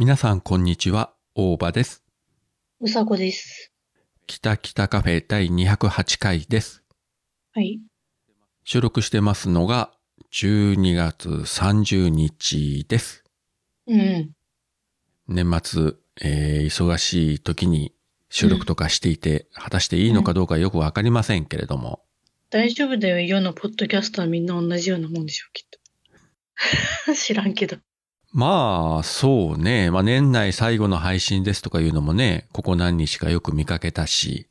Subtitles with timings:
[0.00, 2.02] 皆さんこんにちは、大場です。
[2.80, 3.70] うさこです。
[4.26, 6.82] 北北カフェ第208回です。
[7.52, 7.82] はい。
[8.64, 9.92] 収録してますのが
[10.32, 13.24] 12月30日です。
[13.86, 14.30] うん。
[15.28, 15.92] 年末、
[16.22, 17.92] えー忙しい時に
[18.30, 22.02] 収録とかしていて、果たしていいのかどうかよくわかりませんけれども、
[22.48, 23.20] 大丈夫だよ。
[23.20, 25.68] 世のポッドキャストはみんな同じようなもんでしょ、きっ
[27.06, 27.12] と。
[27.14, 27.76] 知らんけど。
[28.32, 29.90] まあ、そうね。
[29.90, 34.46] まあ年内最後の配信ですとかいうのもね、ここ何日かよく見かけたし、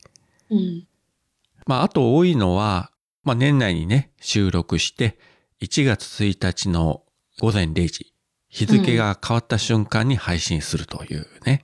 [0.49, 0.85] うん。
[1.65, 2.91] まあ、あと多いのは、
[3.23, 5.17] まあ、年内にね、収録して、
[5.61, 7.03] 1月1日の
[7.39, 8.13] 午前0時、
[8.49, 11.63] 日付が変わった瞬間に配信するというね、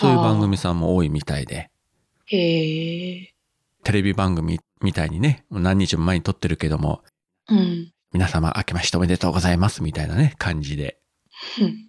[0.00, 1.70] そういう番組さんも多いみたいで、
[2.26, 3.34] へえ。
[3.84, 7.02] テレビ番組みたいにね、何日も前に撮ってるけども、
[7.48, 7.92] うん。
[8.12, 10.98] 皆様明けましておめでとうございますみたいなね、感じで。
[11.60, 11.88] うん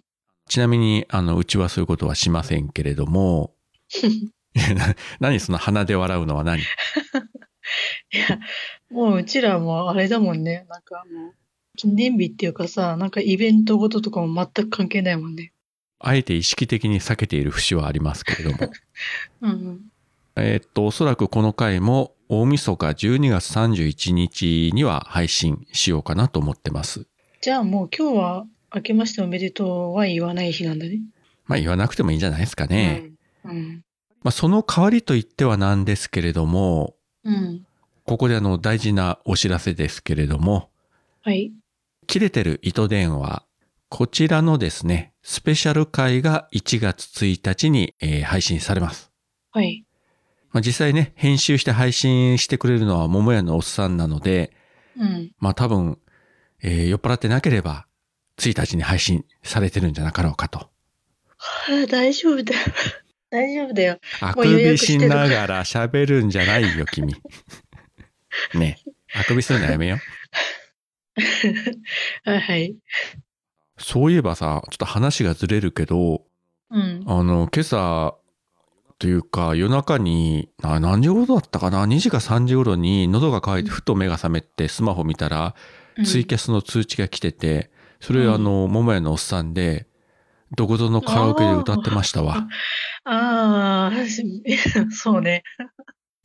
[0.50, 3.54] ちなみに、あの、うちはそういうことはしませんけれども、
[4.74, 6.60] な何その鼻で笑うのは何？
[6.60, 6.64] い
[8.16, 8.40] や、
[8.90, 10.66] もううちらもあれだもんね。
[10.68, 11.34] なんかもう、
[11.76, 15.52] 記念日っていうかさ、なんかイベントごととかも全く関係ないもんね。
[16.00, 18.58] あえて意識的に避けている節はありますけれども。
[19.42, 19.80] うん。
[20.34, 27.06] えーっと、おそらくこの回も大晦日12月31日には配信しようかなと思ってます。
[27.40, 31.00] じゃあもう今日は明けましておめでとうは言わない日なんだね。
[31.46, 33.10] まあ言わなくてもいいんじゃないですかね。
[33.44, 33.50] うん。
[33.50, 33.84] うん。
[34.22, 37.66] まあその代わりと言ってはなんですけれども、うん。
[38.06, 40.70] ここであの大事なお知らせですけれども、
[41.22, 41.52] はい。
[42.06, 43.44] 切れてる糸電話、
[43.88, 49.10] こちらのですね、スペシャル回が1月1日に、えー配信されます。
[49.52, 49.84] はい。
[50.52, 54.52] まあ実際ね、編集して配信してくれるのは桃屋のおっさんなので、
[54.96, 55.30] うん。
[55.38, 55.98] まあ多分、
[56.62, 57.86] えー酔っ払ってなければ、
[58.48, 60.58] 1日に配信されてるんじゃなかろうかと。
[60.58, 62.60] はあ、大丈夫だよ。
[63.30, 64.00] 大丈夫だよ。
[64.20, 67.14] あくびしながら喋るんじゃないよ、君。
[68.54, 68.90] ねえ
[69.20, 70.00] あくびするのやめよう。
[72.30, 72.76] はいはい。
[73.78, 76.24] そういえばさ、ちょっと話がずれるけど、
[76.70, 77.04] うん。
[77.06, 78.16] あの、今朝、
[78.98, 85.54] というか夜中に、な何時頃だったかな ?2 時か3時頃に喉が渇いてふと目が覚めてスマホ見たら、
[86.04, 87.70] ツイキャスの通知が来てて、
[88.00, 89.86] それうんあの、桃屋のおっさんで、
[90.56, 92.48] どこぞのカラオケで歌ってましたわ。
[93.04, 94.24] ああ、し
[94.90, 95.42] そうね。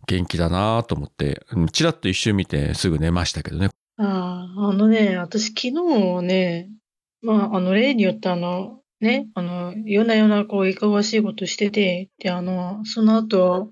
[0.08, 3.70] 元気だなと思って、うんチラッと一瞬見てすぐ寝ましたけどね。
[3.98, 6.70] ああ、あのね、私昨日ね、
[7.22, 13.72] まあ、あの、例によってあの、ね、あの、夜な夜なこう、いかがわしいことしてて、で、あの、その後、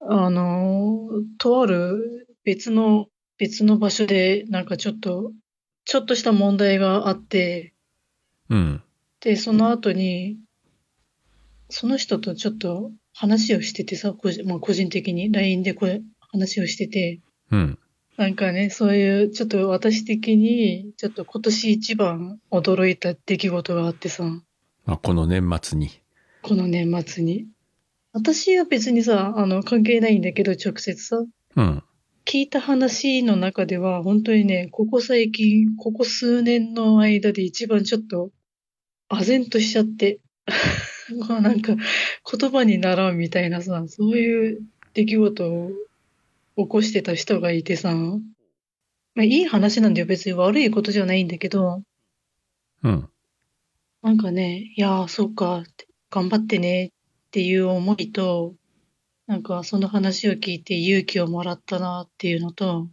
[0.00, 1.08] あの、
[1.38, 3.06] とある別の、
[3.38, 5.32] 別の場所で、なんかちょっと、
[5.84, 7.74] ちょっとした問題があって、
[8.48, 8.82] うん。
[9.20, 10.38] で、その後に、
[11.68, 17.78] その人とちょっと話をしててさ、個人まあ、個人的に LINE でこれ話をしてて、うん。
[18.16, 24.24] なんかね、そういう、ちょっと私的に、ちょっと今年一番驚いた出来事があってさ、
[24.84, 25.90] まあ、この年末に。
[26.42, 27.46] この年末に。
[28.12, 31.24] 私は別にさ、あの、関係ないんだけど、直接さ、
[31.56, 31.82] うん。
[32.26, 38.30] 聞いた話の中では、本当にね、ここ最近、ここ数年の間で一番ちょっと、
[39.10, 40.20] 唖然としちゃって、
[41.28, 44.62] もうなんか、言葉にならんみたいなさ、そういう
[44.94, 45.70] 出来事を
[46.56, 50.06] 起こしてた人がいてさ、まあいい話なんだよ。
[50.06, 51.82] 別に悪いことじゃないんだけど、
[52.82, 53.08] うん。
[54.02, 55.64] なんかね、いやー、そうか
[56.10, 56.90] 頑張ってねっ
[57.30, 58.54] ていう思いと、
[59.26, 62.88] なんかその話を聞いて勇気をもらったなっていうのと、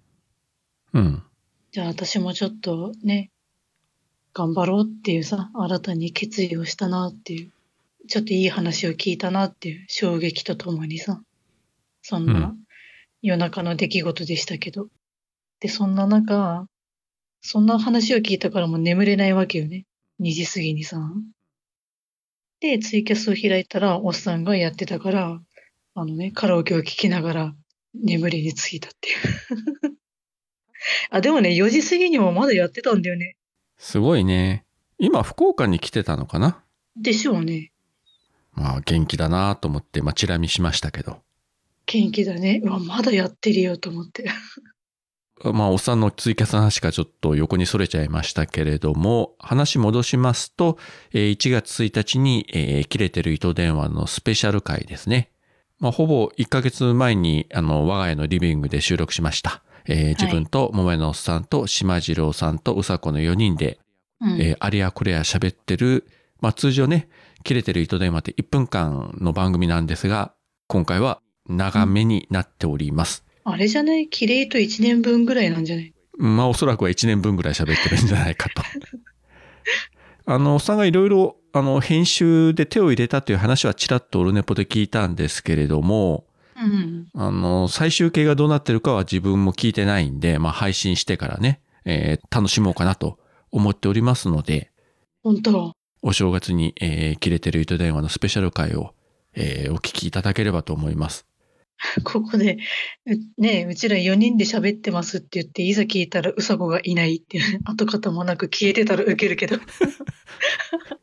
[0.94, 1.24] うん。
[1.72, 3.32] じゃあ私もちょっとね、
[4.34, 7.52] 頑張ろうっていうさ、新たに決意をしたなっていう、
[8.08, 11.22] ちょっといい話を聞いたなっていう衝撃とともにさ、
[12.02, 12.56] そんうな
[13.22, 14.88] 夜中の出来事でしたけど。
[15.60, 16.66] で、そんな中、
[17.42, 19.86] そんな話を聞いたからもう眠れないわけよね。
[20.22, 20.98] 2時過ぎにさ。
[22.62, 25.42] で、ツイキャスを開いたら、おっさんがやってたから、
[25.94, 27.56] あのね、カラオケを聴きながら
[27.94, 29.98] 眠りについたっていう。
[31.12, 33.36] あ、でもね、4時過ぎにもまだやってたんだよね。
[33.78, 34.66] すごいね。
[34.98, 36.64] 今、福岡に来てたのかな？
[36.96, 37.72] でしょうね。
[38.54, 41.22] まあ、元気だなと思って、まあ、チラ見しましたけど。
[41.86, 42.62] 元気だね。
[42.64, 44.30] うわ、まだやってるよと思って。
[45.44, 50.78] まあ、おっさんのツイキャスの話がちょっと横にそれちゃいましたけれども、話戻しますと、
[51.14, 55.32] えー1月1日に、えー切れてる糸電話のスペシャル回ですね。
[55.82, 59.62] まあ、ほぼ1ヶ月前に、あの、我が家のリビングで収録しました。
[59.88, 63.80] えー自分と桃屋のおっさんと島次郎さんとうさこの4人で、
[64.22, 64.40] うん。
[64.42, 66.06] えーあれやこれや喋ってる
[66.40, 67.10] まあ通常ね、
[67.44, 70.34] 切れてる糸電話って1分間の番組なんですが、
[70.68, 71.20] 今回は
[71.50, 73.26] 長めになっております。
[73.44, 74.08] あれじゃない？
[74.08, 75.94] キレイと1年分ぐらいなんじゃない？
[76.20, 78.62] まあおそらくは1年分ぐらい喋ってるんじゃないかと。
[80.32, 86.26] あの、おっさんがいろいろ、あの、編集で手を入れたという話はちらっとオルネポで聞いたんですけれども、
[86.56, 87.08] うん。
[87.16, 93.18] あの、最終形がどうなってるかは自分も聞いてないんで、まあ配信してからね、えー楽しもうかなと
[93.52, 94.72] 思っておりますので、
[95.24, 98.94] 本当お正月に、えー切れてる糸電話のスペシャル回を、
[99.34, 101.26] えーお聞きいただければと思います。
[102.04, 102.60] ここで、
[103.08, 109.58] うねえうちら4人で喋ってますって言って、いざ聞いたらうさこがいないっていう、跡形もなく消えてたらウケるけど。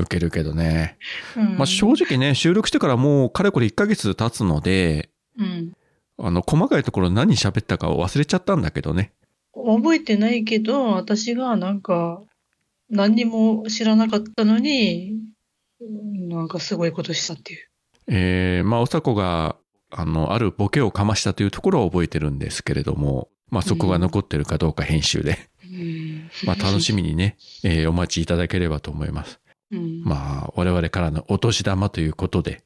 [0.00, 0.98] 受けるけどね。
[1.36, 5.72] うん、まあ正直ね、収録してからもうかれこれ1ヶ月経つので、うん。
[6.18, 9.12] あの、細かいところ何喋ったかを忘れちゃったんだけどね。
[9.54, 12.22] 覚えてないけど、私がなんか、
[12.90, 15.12] 何にも知らなかったのに、
[15.80, 17.68] うんなんかすごいことしたっていう。
[18.06, 19.56] えー、まあ、おさこが、
[19.90, 26.30] あの、あるボケをかましたというところは覚えてるんですけれども、まあそこが残ってるかどうか編集で、うん。
[26.44, 29.40] まあ楽しみにね、えーお待ちいただければと思います。
[29.72, 30.02] うん。
[30.04, 32.62] まあ、我々からのお年玉ということで、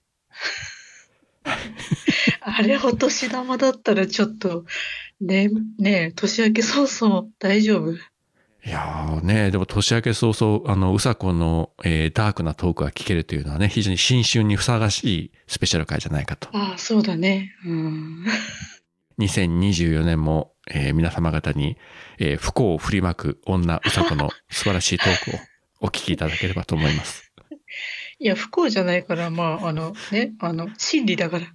[2.40, 4.64] あれ、お年玉だったらちょっと、
[5.20, 5.48] ね、
[5.78, 7.92] ねえ、年明け早々大丈夫？
[8.66, 16.48] いやーね、でも年明け早々、あの、うさこの、えーダークなトークが聞けるというのはね、非常に新春にふさわしいスペシャル回じゃないかと。
[16.56, 17.52] ああ、そうだね。
[17.66, 18.24] うん。
[19.20, 21.76] 2024年も、えー皆様方に、
[22.18, 25.40] えー不幸を振りまく女うさこの素晴らしいトークを
[25.84, 27.30] お聞きいただければと思います。
[28.18, 31.46] いや、不幸じゃないから、まあ、あの、ね、あの、心理だから。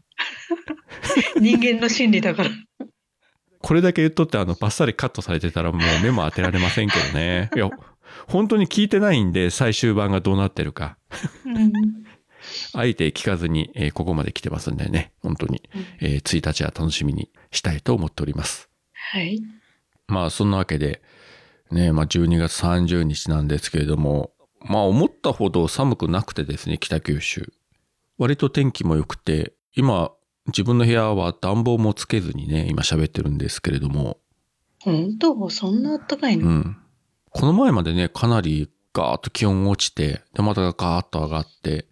[1.41, 2.49] 人間の心理だから。
[3.61, 7.49] これだけ言っとってあのバッサリカットされてたらもう目も当てられませんけどね。
[7.55, 7.69] いや、
[8.27, 10.97] 本当に聞いてないんで最終版がどうなってるか。
[11.45, 11.71] うん。
[12.73, 15.63] あえて聞かずに、えーここまで来てますんでね、本当に、
[16.01, 18.69] えー1日は楽しみにしたいと思っております。
[18.93, 19.41] はい。
[20.07, 21.01] まあそんなわけで、
[21.71, 24.31] ね、まあ12月30日なんですけれども、
[24.61, 27.53] まあ思ったほど寒くなくてですね、北九州。
[28.17, 30.11] 割と天気も良くて、今
[30.47, 34.17] 自分の部屋は暖房もつけずにね、今喋ってるんですけれども、
[34.81, 35.49] 本当？
[35.49, 36.77] そんなあったかいうの、ん。
[37.29, 41.85] この前までね、かなりガーッと気温落ちて、で、またガーッと上がって、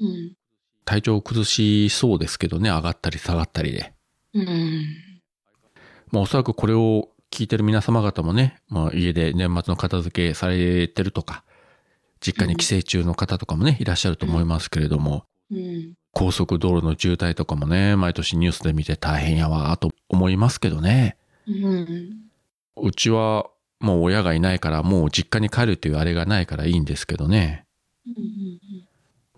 [0.00, 0.36] うん、
[0.84, 3.92] 体調を崩しそうですけどね、上がったり下がったりで。
[4.34, 4.84] うん。
[6.10, 11.44] まあおそらくこれを聞いてる皆様方もね、まあ家で年末の片付けされてるとか、
[12.20, 15.94] 実家に帰省中の方とかもね、いらっしゃると思いますけれども、うん。
[16.12, 21.16] 高速道路の渋滞とかもね、毎年ニュースで見て大変やわ、と思いますけどね。
[21.46, 22.16] うん。
[22.76, 23.46] うちは
[23.80, 27.64] もう親がいないからもう実家に帰るっていうあれがないからいいんですけどね。
[28.06, 28.58] うん。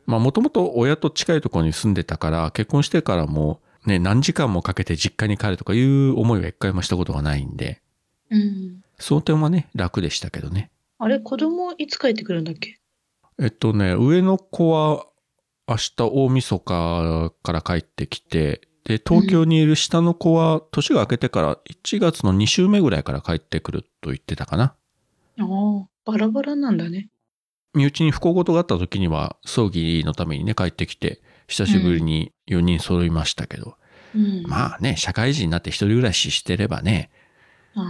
[0.06, 7.81] まあもともと親と近いところに住んでたから、結婚してからもね、何時間もかけて実家に帰るとかいう思いは一回もしたことがないんで、
[8.31, 8.82] うん。
[8.99, 10.71] その点はね、楽でしたけどね。
[10.99, 12.79] あれ、子供いつ帰ってくるんだっけ？
[13.38, 15.06] えっとね、上の子は
[15.67, 24.75] 明日大晦日から帰ってきて、で、東京にいる下の子は年が明けてから1月の2週目ぐらいから帰ってくると言ってたかな。
[25.39, 27.08] ああ、バラバラなんだね。
[27.72, 33.74] 身内に不幸事があった時には葬儀のためにね帰ってきて、久しぶりに4人揃いましたけど、
[34.14, 34.42] うん。
[34.46, 37.10] まあね、社会人になって一人暮らししてればね、
[37.74, 37.82] ね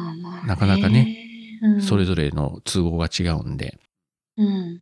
[0.47, 1.17] なかなかね、
[1.63, 3.79] うん、それぞれの都合が違うんで。
[4.39, 4.81] うん。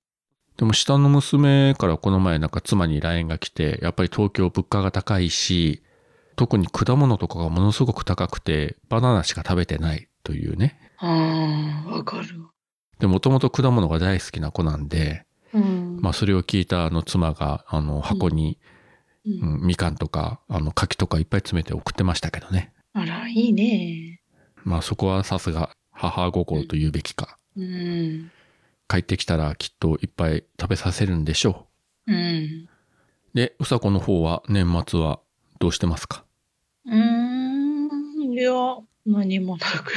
[0.56, 5.82] でも下の娘からこの前なんか妻に LINE が来て、やっぱり東京物価が高いし、
[6.36, 10.78] 特に果物とかがものすごく高くて、バナナしか食べてないというね。
[10.98, 12.50] ああ、わかるわ。
[13.00, 15.77] で、もともと果物が大好きな子なんで、うん。
[16.00, 18.58] まあそれを聞いたあの妻が、あの箱に、
[19.26, 22.72] ううんんみかんとか、あの柿とかいっぱい詰めて送ってましたけどね。
[22.94, 24.20] あら、いいね。
[24.64, 27.36] まあそこはさすが母心と言うべきか。
[27.56, 28.30] うん。
[28.88, 31.66] 帰ってきたらきっといっぱい食べさせるんでしょ
[32.06, 32.16] うん。
[32.16, 32.68] う。
[33.34, 35.20] で、うさこの方は年末は
[35.58, 36.24] どうしてますか？
[36.86, 38.32] うーん。
[38.32, 38.50] いや、
[39.04, 39.92] 何もなく。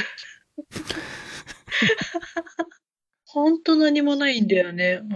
[3.32, 5.00] ほんと何もないんだよね。
[5.02, 5.06] う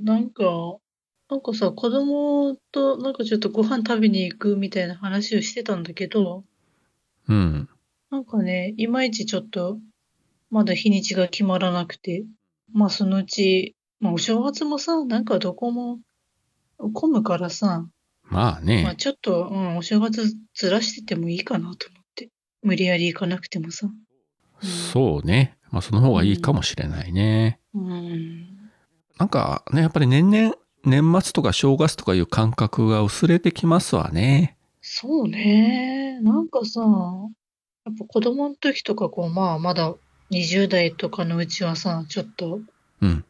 [0.00, 0.02] ん。
[0.02, 0.44] なんか、
[1.28, 6.44] なんかさ、子供となんかちょっとご飯食べに行くみたいな話をしてたんだけど、
[7.28, 7.68] うん。
[8.10, 9.78] なんかね、いまいちちょっと、
[10.48, 12.24] まだ日にちが決まらなくて、
[12.72, 16.00] まあそのうち、まあお正月もさ、なんかどこも
[16.94, 17.86] 混むからさ、
[18.24, 18.84] まあね。
[18.84, 22.30] まあちょっと、うん、お正月ずらしててもいいかなと思って。
[22.62, 23.90] 無理やり行かなくてもさ。
[24.62, 25.58] そうね。
[25.70, 27.60] まあその方がいいかもしれないね。
[27.74, 28.70] うん。
[29.18, 34.56] なんかね、やっぱり年々、年末とか正月とかいう感覚が薄れてきますわね。
[34.80, 36.18] そうね。
[36.22, 39.94] なんかさ、やっぱ子供の時とかこう、まあまだ
[40.30, 42.60] 20代とかのうちはさ、ちょっと
[43.00, 43.24] うん。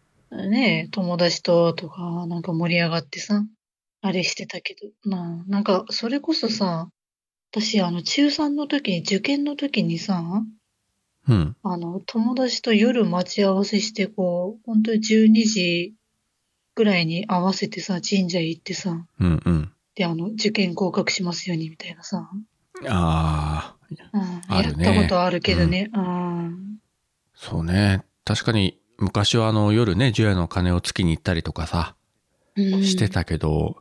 [0.50, 3.44] ね、友達ととかなんか盛り上がってさ、
[4.00, 6.88] あれしてたけど、なあ、なんかそれこそさ、
[7.52, 10.23] 私あの中3の時に、受験の時にさ、
[11.30, 11.56] うん。
[11.62, 15.94] あの友達と夜待ち合わせしてこう、本当に12時
[16.75, 19.72] ぐらいに合わせてさ、神社行ってさ、うんうん。
[19.94, 22.28] で、あの、受験合格しますようにみたいなさ、
[22.88, 23.76] ああ、
[24.12, 26.78] うん、あるねやったことあるけどね、うん。
[27.34, 28.04] そうね。
[28.25, 31.94] 確かに、昔はあの夜ね、除夜の鐘をつきに行ったりとかさ、
[32.56, 33.76] うんしてたけど、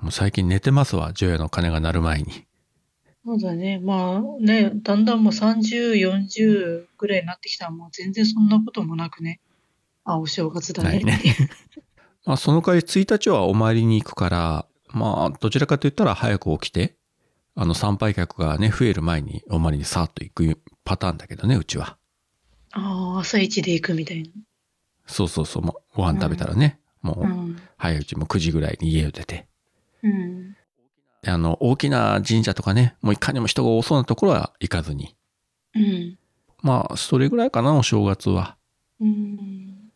[0.00, 2.46] もう最近寝てますわ、除夜の鐘が鳴る前に。
[3.24, 3.78] そうだね。
[3.78, 9.40] まあね、だんだんもう30、40ぐらいになってきたらもう全然そんなこともなくね。
[10.04, 11.04] あ、お正月だねって。
[11.06, 11.50] ないね
[12.24, 16.96] まあその代わり1日はお参りに行くから、まあどちらかと言ったら早く起きて、
[17.54, 21.98] あの参拝客がね、増える前にお参りにさーっと行くパターンだけどね、うちは。
[22.72, 24.30] ああ、朝一で行くみたい
[25.06, 27.30] そうそうそう、もうご飯食べたらね、もな。
[27.30, 27.32] う。
[27.32, 29.48] うん早いうちも9時ぐらいに家を出て。
[30.04, 30.41] うん。
[31.22, 35.14] であの、大きな神社とかね、もういかにも人が多そうなところは行かずに。
[35.74, 36.18] うん。
[36.62, 38.56] まあ、それぐらいかな、お正月は。
[39.00, 39.90] うん。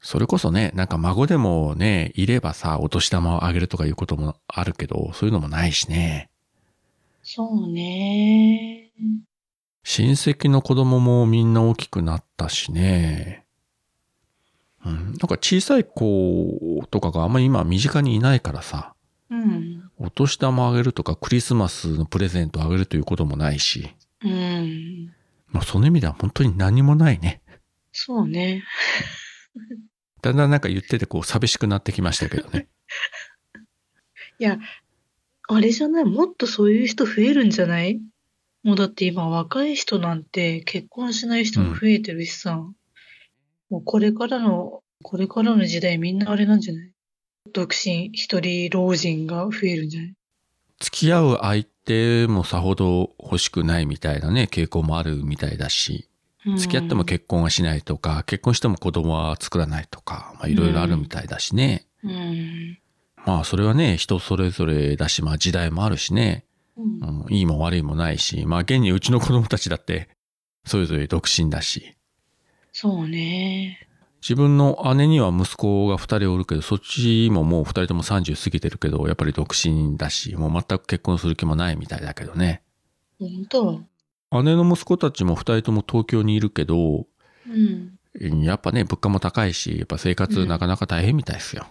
[0.00, 6.28] それこそね、なんか孫でもね、いればさ、お年玉をあげるとかいうこともあるけど、そういうのもないしね。
[7.22, 8.90] そうね。
[9.84, 13.46] 親戚の子供もみんな大きくなったしね。
[14.84, 14.94] うん。
[14.94, 18.94] なんか小さい子とかがあんまり今身近にいないからさ、
[19.30, 19.81] うん。
[20.04, 23.94] お年玉あげるとかクリスマスのプレゼントあげるということもないし、
[24.24, 25.12] うん。
[25.48, 27.40] まあその意味では本当に何もないね。
[27.92, 28.64] そうね。
[30.20, 32.68] だんだんなんか言っててこう寂しくなってきましたけどね。
[34.40, 34.58] いや、
[35.48, 36.04] あれじゃない？
[36.04, 38.00] もっとそういう人増えるんじゃない？
[38.64, 42.56] もうだって今若い人なんて結婚しない人も増えてるしさ、
[43.70, 46.91] もうこれからの、これからの時代みんなあれなんじゃない？
[47.52, 50.14] 独身一人老人が増えるんじゃない？
[50.80, 56.08] 付き合う相手もさほど欲しくないみたいなね、傾向もあるみたいだし、
[56.56, 61.86] 付き合っても結婚はしないとか、結婚しても子供は作らないとか、まあいろいろあるみたいだしね。
[62.02, 62.78] うん。
[63.24, 66.44] まあそれはね、人それぞれだし、まあ時代もあるしね、
[66.76, 67.24] うん。
[67.24, 70.08] うん、いいも悪いもないし、まあ現にうちの子供たちだって、
[70.64, 71.96] それぞれ独身だし、
[72.72, 73.88] そうね。
[74.22, 82.62] 自分の姉には息子が二人おるけど、そっちももう二人とも30過ぎてるけど、やっぱり独身だし、もう全く結婚する気もないみたいだけどね。
[83.18, 87.06] 本当姉の息子たちも二人とも東京にいるけど、
[87.48, 88.44] うん。
[88.44, 91.66] やっぱね、物価も高いし、やっぱ生活うんなかなか大変みたいですよ。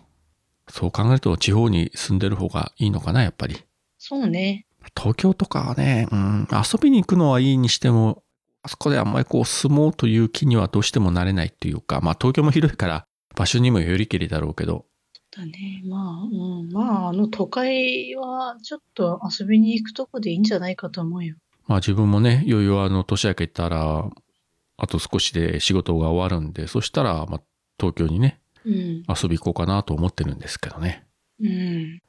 [0.68, 3.58] そう考えると地方に住んでる方がいいのかな、やっぱり。
[3.98, 4.66] そうね。
[4.98, 8.24] 東京とかはね、うん、遊びに行くのはいいにしても、
[8.64, 14.86] あそこであんまりこう住もうという気にはどうしてもなれないっていうか、まあ東京も広いから場所にもよりけりだろうけど、
[15.32, 15.82] だね。
[15.86, 16.70] まあ、うん。
[16.72, 21.36] まあ、あの都会はちょっと遊びに行くとこでいいんじゃないかと思うよ。
[21.68, 24.10] まあ自分もね、いよいよあの年明けたら、
[24.78, 27.42] あと少しで仕事が終わるんで、そしたら、まあ
[27.80, 29.04] 東京にね、うん。
[29.08, 31.06] 遊び行こうかなと思ってるんですけどね。
[31.40, 32.02] うん。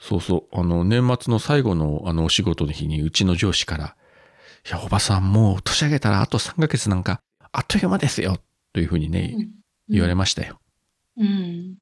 [0.00, 0.58] そうそう。
[0.58, 3.96] あの、年末の最後のあのお仕事の日にうちの上司から、
[4.66, 7.20] いや、おばさんもう年明けたらあと3ヶ月なんか
[7.52, 8.38] あっという間ですよ。
[8.72, 9.50] というふうにね、うん
[9.92, 10.60] 言われましたよ。
[11.16, 11.74] うん。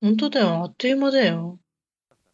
[0.00, 0.48] 本当だよ。
[0.62, 1.58] あっという間だよ。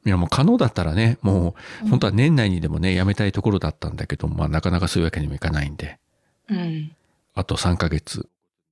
[0.06, 5.98] いや、もう可能だったらね、もうう本当は年内にでもね、辞めたいところだったんだけど、まあなかなかそういうわけにもいかないんで、
[6.48, 6.92] うん。
[7.34, 8.28] あと3ヶ月、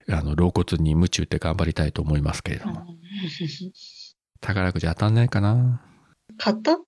[0.08, 2.86] あの、老骨に夢中って頑張りたいと思いますけれども、
[4.40, 5.82] 宝くじ当たんないかな
[6.38, 6.78] 買った？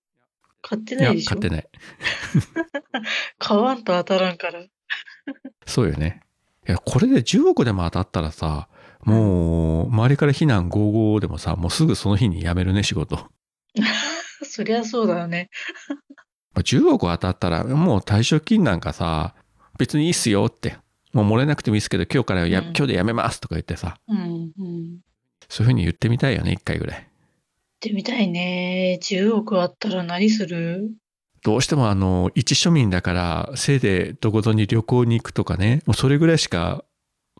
[0.62, 1.30] 買ってないで、しょ？
[1.30, 1.68] 買ってない。
[3.38, 4.62] 買わんと当たらんから。
[5.66, 6.22] そうよね。
[6.66, 8.68] いや、これで10億でも当たったらさ、
[9.04, 13.16] もう、周りから非難55でもさ、もうすぐその日に辞めるね、仕事。
[13.16, 13.28] ま
[14.44, 15.50] そりゃそうだよね。
[16.54, 19.34] あ10億当たったら、もう退職金なんかさ、
[19.78, 20.76] 別にいいっすよって。
[21.12, 24.98] もう漏れなくてもいいですけど、今日からや、うん今日で辞めますとか言ってさ、うん、うん。
[25.48, 27.08] そういうふうに言ってみたいよね、一回ぐらい。
[27.78, 28.99] ってみたいね。
[29.00, 30.90] 10億あったら何する？
[31.44, 36.85] どうしてもあの、一庶民だから、せいでどこぞに旅行に行くとかね、もうそれぐらいしか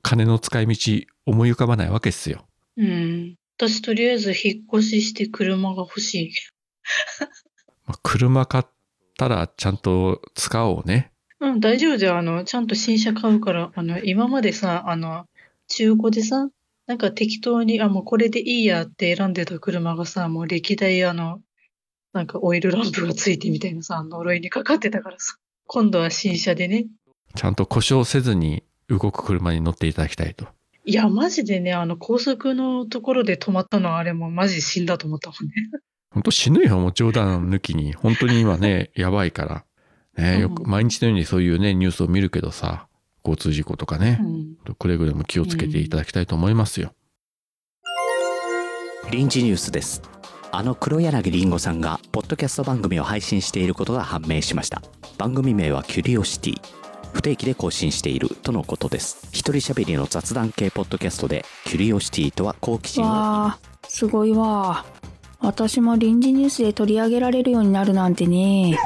[0.03, 2.47] 金の使い道思い浮かばないわけですよ。
[2.77, 3.35] うん。
[3.57, 6.33] 私とりあえず引っ越しして車が欲しい。
[7.87, 8.65] まあ車買っ
[9.19, 11.11] たらちゃんと使おうね。
[11.41, 12.17] うん、大丈夫だよ。
[12.17, 15.27] あの、ちゃんと新車買うから、あの、今までさ、あの、
[15.69, 16.49] 中古でさ、
[16.89, 21.41] なんか適当に、あ、もうこれでいいやって選んでた車がさ、もう歴代あの、
[22.15, 25.37] なんかオイルランプがついてみたいなさ、呪いにかかってたからさ。
[25.67, 26.87] 今度は新車でね。
[27.35, 30.47] ちゃんと故障せずに動く車に乗っていただきたいと。
[30.87, 35.53] いや、マジでね、あの高速のところで止まったのはあれもマジ死んだと思ったもんね。
[36.11, 37.93] 本当死ぬよ、もう冗談抜きに。
[37.93, 39.65] 本当に今ね、やばいから。
[40.17, 42.88] ね、よく、うん毎日のようにそういうね、ニュースを見るけどさ、
[43.29, 44.75] 交通事故とかねう、ん。
[44.75, 46.93] くれぐれも気をつけていただきたいと思いますよ。
[49.11, 50.03] 臨時ニュースです
[50.53, 54.83] あの黒柳りんごさんがポッドキャスト番組を配信していることが判明しました
[55.17, 56.61] 番組名はキュリオシティ
[57.15, 63.13] 不定期で更新しているとのことです一人喋りの雑談系ポッドキャストでキュリオシティとは好奇心をわ
[63.47, 63.59] あ、
[63.89, 64.85] すごいわ。
[65.41, 68.79] 私も臨時ニュースで取り上げられるようになるなんてね。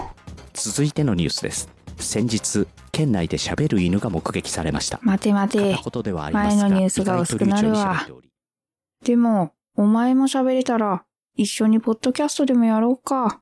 [0.52, 1.68] 続いてのニュースです
[2.04, 5.90] 先日県内で喋る犬が目撃されました待て待て片。
[5.90, 8.06] 言ではありますが前のニュースが薄くなるわ
[9.04, 11.04] でも、お前も喋れたら、
[11.34, 13.40] 一緒にポッドキャストでもやろうか。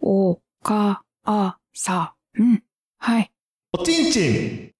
[0.00, 2.62] お、か、あ、さ、うん。
[2.98, 3.32] はい。
[3.72, 4.70] おちんちん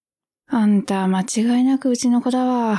[0.47, 2.79] あんた、間違いなくうちの子だわ。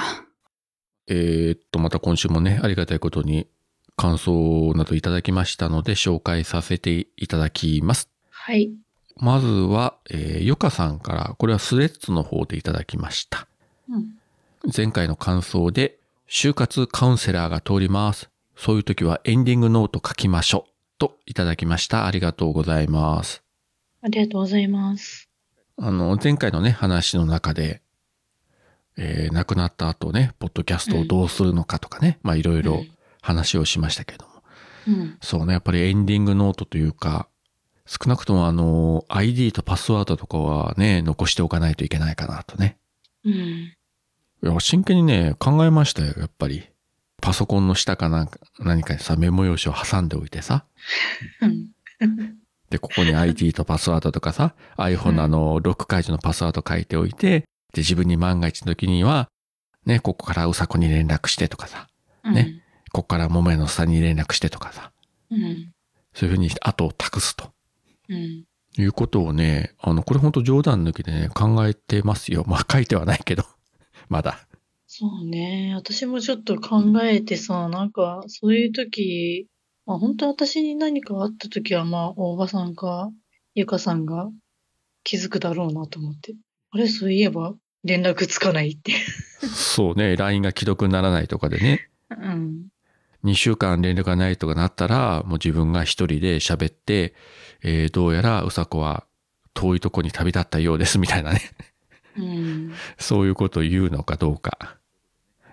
[1.08, 3.50] えーっと、また今週もね、ありがたいことに
[3.98, 8.10] 感想などいただきましたので、紹介させていただきます。
[8.30, 8.74] はい。
[9.18, 13.48] まずは、えー、ヨカさんから、これはスレッズの方でいただきました。
[13.90, 14.16] うん。
[14.76, 15.98] 前回の感想で、
[16.30, 18.30] 就活カウンセラーが通ります。
[18.58, 20.72] そういう時はエンディングノート書きましょう。
[20.98, 22.06] といただきました。
[22.06, 23.44] ありがとうございます。
[24.02, 25.30] ありがとうございます。
[25.78, 27.82] あの、前回のね、話の中で、
[28.98, 32.86] えー亡くなった後ね、ポッドキャストをどうするのかとかね、まあいろいろ
[33.22, 34.32] 話をしましたけども。
[34.88, 35.18] うん。
[35.22, 37.28] そうね、やっぱりエンディングノートというか、
[37.88, 42.78] 少なくともあの、ID とパスワードとかはね、残しておかないといけないかなとね。
[43.24, 43.34] うん。
[43.34, 43.74] い
[44.42, 46.64] や、真剣にね、考えましたよ、やっぱり。
[47.22, 50.66] パソコンの下かなんか、何かにさ、メモ用紙を挟んでおいてさ。
[51.42, 51.70] うん。
[52.70, 57.42] で、ここに ID とパスワードとかさ、iPhone のあの、ロック解除のパスワード書いておいて、
[57.74, 59.30] で、自分に万が一の時には、
[59.86, 61.88] ね、ここからうさこに連絡してとかさ、
[62.24, 64.92] ねここから桃屋のさんに連絡してとかさ、
[65.30, 65.72] うん。
[66.14, 67.52] そういうふうにして後を託すと。
[68.10, 68.46] うん。
[68.78, 72.44] いうことをね、あの、これほんと冗談抜きでね、考えてますよ。
[72.46, 73.44] まあ書いてはないけど、
[74.10, 74.48] まだ。
[74.88, 75.74] そうね。
[75.76, 79.48] 私もちょっと考えてさ、なんか、そういう時、
[79.86, 83.12] まあ本当私に何かあった時は、まあ、大場さんか、
[83.54, 84.30] ゆかさんが
[85.04, 86.36] 気づくだろうなと思って。
[86.72, 88.94] あれ、そういえば、連絡つかないって。
[89.48, 92.68] そうね、LINE が既読にならないとかでね、うん。
[93.26, 97.14] 2週間連絡がないとかなったら、もう自分が一人で喋って、
[97.64, 99.06] えーどうやらうさこは
[99.54, 101.42] 遠いとこに旅立ったようですみたいなね。
[102.18, 102.74] うん。
[102.98, 104.78] そういうことを言うのかどうか。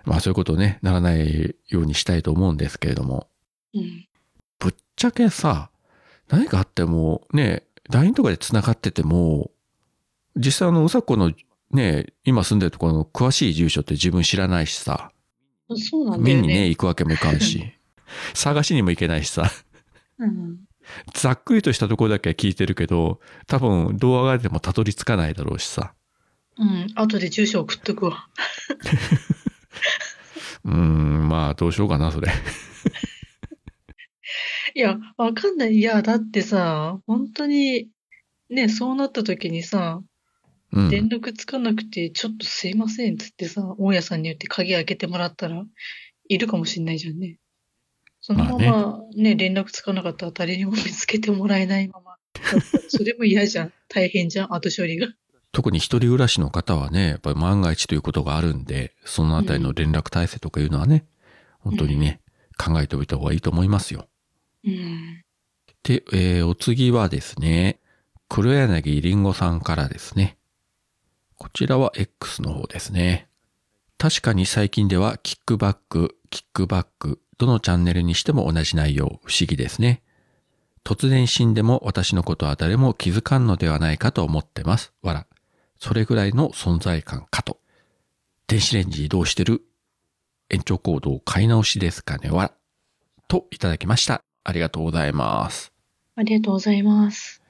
[0.05, 3.27] まあそういうことをね、ならないようにしたいと思うんですけれども。
[3.73, 4.07] うん。
[4.59, 5.69] ぶっちゃけさ、
[6.29, 9.51] 何かあっても、ね、LINE とかで繋がってても、
[10.35, 11.31] 実際あのうさこの
[11.71, 15.11] ね、今住んでるところの詳しい住所って自分知らないしさ、
[15.75, 16.67] そうなんだよ見にね、ね。
[16.69, 17.73] 行くわけもいかんし、
[18.33, 19.49] 探しにも行けないしさ、
[20.19, 20.59] うん。
[21.13, 25.93] ざっくりとしたところだけは聞いてるけど、多分動画てもたどり着かないだろうしさ。
[26.57, 26.87] うん。
[26.95, 28.27] 後で住所送っとくわ。
[30.65, 32.31] うーん、まあどうしようかな、それ。
[34.75, 35.73] いや、わかんない。
[35.75, 37.89] いや、だってさ、本当に、
[38.49, 40.01] ね、そうなった時にさ、
[40.73, 40.89] うん。
[40.89, 45.63] 連絡つかなくて、ちょっとすいませんっつってさ、大家さんに言って鍵開けてもらったら、
[46.27, 47.37] いるかもしんないじゃんね。
[48.21, 52.15] そのまままね、連絡つかなかったら誰にも見つけてもらえないまま。
[52.89, 53.73] それも嫌じゃん。
[53.87, 55.07] 大変じゃん、後処理が。
[55.51, 61.05] 特に一人暮らしの方はね、やっぱり万が一ということがあるんで、そのあたりの連絡体制とかいうのはね、
[61.59, 62.21] 本当にね、
[62.57, 64.07] 考えておいた方がいいと思いますよ。
[64.63, 65.21] うん。
[65.83, 67.79] で、えーお次はですね、
[68.29, 70.37] 黒柳りんごさんからですね。
[71.43, 73.27] こちらは X の方ですね。
[73.97, 80.03] 確かに最近ではキックバック、キックバック、どのチャンネルにしても同じ内容、不思議ですね。
[80.85, 84.93] 突然死んでも私のことは誰も気づかんのではないかと思ってます。
[85.01, 85.27] わら。
[85.77, 87.59] それぐらいの存在感かと。
[88.47, 89.63] 電子レンジ移動してる？
[90.49, 92.53] 延長コードを買い直しですかねわら。
[93.27, 94.23] といただきました。
[94.45, 95.73] ありがとうございます。
[96.15, 97.42] ありがとうございます。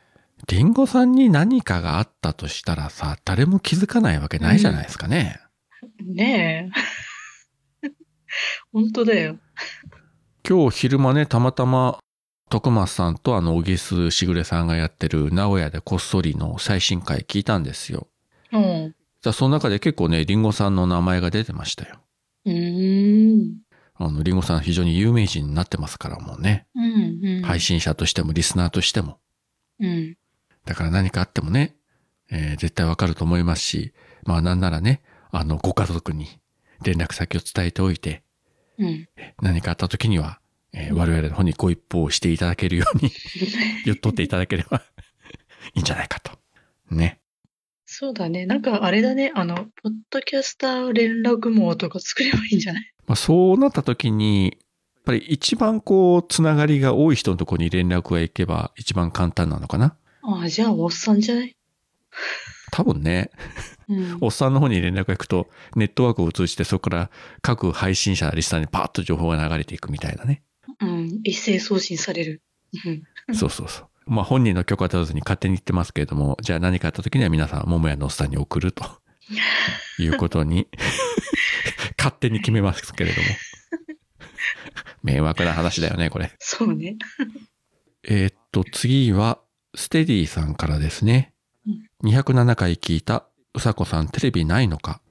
[0.47, 5.39] リンゴさんに何かがあったとしたらさ、誰も気づかないわけないじゃないですかね。
[6.03, 6.71] ね
[7.84, 7.89] え。
[8.73, 9.38] 本当だよ。
[10.47, 11.99] 今日昼間ね、たまたま、
[12.49, 18.08] 徳松さんとあの、小木須しぐれさんがやってる名古屋でこっそりの最新回聞いたんですよ。
[18.51, 18.95] うん。
[19.21, 21.99] じゃあその中で結構ね、リンゴさんの名前が出てましたよ。
[22.45, 23.58] うーん。
[23.95, 26.67] あの、リンゴさん非常に有名人になってますからもうね。
[26.75, 27.41] うん、うん。
[27.43, 29.19] 配信者としてもリスナーとしても。
[29.79, 30.17] うん。
[30.65, 31.76] だから何かあってもね、
[32.32, 33.93] えー絶対わかると思いますし、
[34.26, 36.28] まあなんならね、あの、ご家族に
[36.84, 38.23] 連絡先を伝えておいて、
[38.78, 39.08] うん。
[39.41, 40.39] 何かあった時には、
[40.73, 43.12] えー我々の方にご一報していただけるように
[43.86, 44.82] 言っとっていただければ
[45.76, 46.32] いいんじゃないかと。
[46.89, 47.19] ね。
[47.86, 48.45] そうだね。
[48.47, 49.32] なんかあれだね。
[49.36, 52.93] あの、ポッドキャスター連絡網とか作ればいいんじゃない？
[53.06, 54.49] まあそうなった時に、や
[55.02, 59.95] っぱり一番こう、つながりが多い人のところに連絡が行けば一番簡単なのかな。
[60.24, 61.56] ああ、じゃあおっさんじゃない？
[62.72, 63.30] 多分ね、
[63.88, 64.18] うん。
[64.22, 70.44] おっさんの方に連絡が行くと、ネットワークを通じてそこから各配信者、リスナーにパーッと情報が流れていくみたいなね。
[70.80, 71.20] うん。
[71.24, 72.42] 一斉送信される。
[73.28, 73.36] うん。
[73.36, 73.88] そうそうそう。
[74.06, 78.84] まあ本人の許可取らずに勝手に言ってますけれども、じゃあ何かあった時には皆さん、桃屋のおっさんに送ると
[80.00, 80.68] いうことに、
[81.98, 83.28] 勝手に決めますけれども。
[85.04, 86.32] 迷惑な話だよね、これ。
[86.40, 86.96] そうね。
[88.04, 89.40] えーっと、次は、
[89.76, 91.34] ステディさんからですね。
[92.04, 95.02] 207回聞いた、うさこさんテレビないのか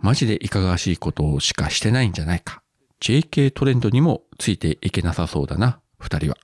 [0.00, 2.62] マジでいかがわしいことしかしてないんじゃないか
[3.00, 6.36] ?JK トレンドにもついていけなさそうだな、二人は。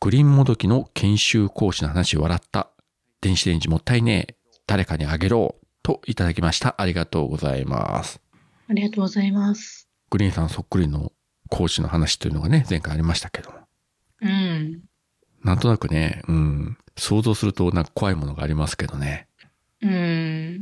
[0.00, 2.70] グリーンもどきの研修講師の話笑った。
[3.20, 4.36] 電子レンジもったいねえ。
[4.66, 5.56] 誰かにあげろ。
[5.82, 6.74] といただきました。
[6.78, 8.20] ありがとうございます。
[8.68, 9.88] ありがとうございます。
[10.10, 11.12] グリーンさんそっくりの
[11.48, 13.58] 講師の話というのがね、前回ありましたけども。
[14.20, 14.82] うん。
[15.44, 19.26] なんとなくね、うん、想像するとなんか怖いものがありますけどね。
[19.82, 20.60] うん。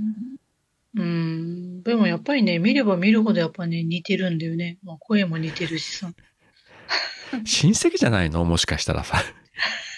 [0.97, 1.83] うん。
[1.83, 4.79] でもやっぱりね、見れば見るほどやっぱね、似てるんだよね。
[4.83, 6.13] まあ声も似てるしさ。
[7.45, 8.45] 親戚じゃないの？
[8.45, 9.23] もしかしたらさ。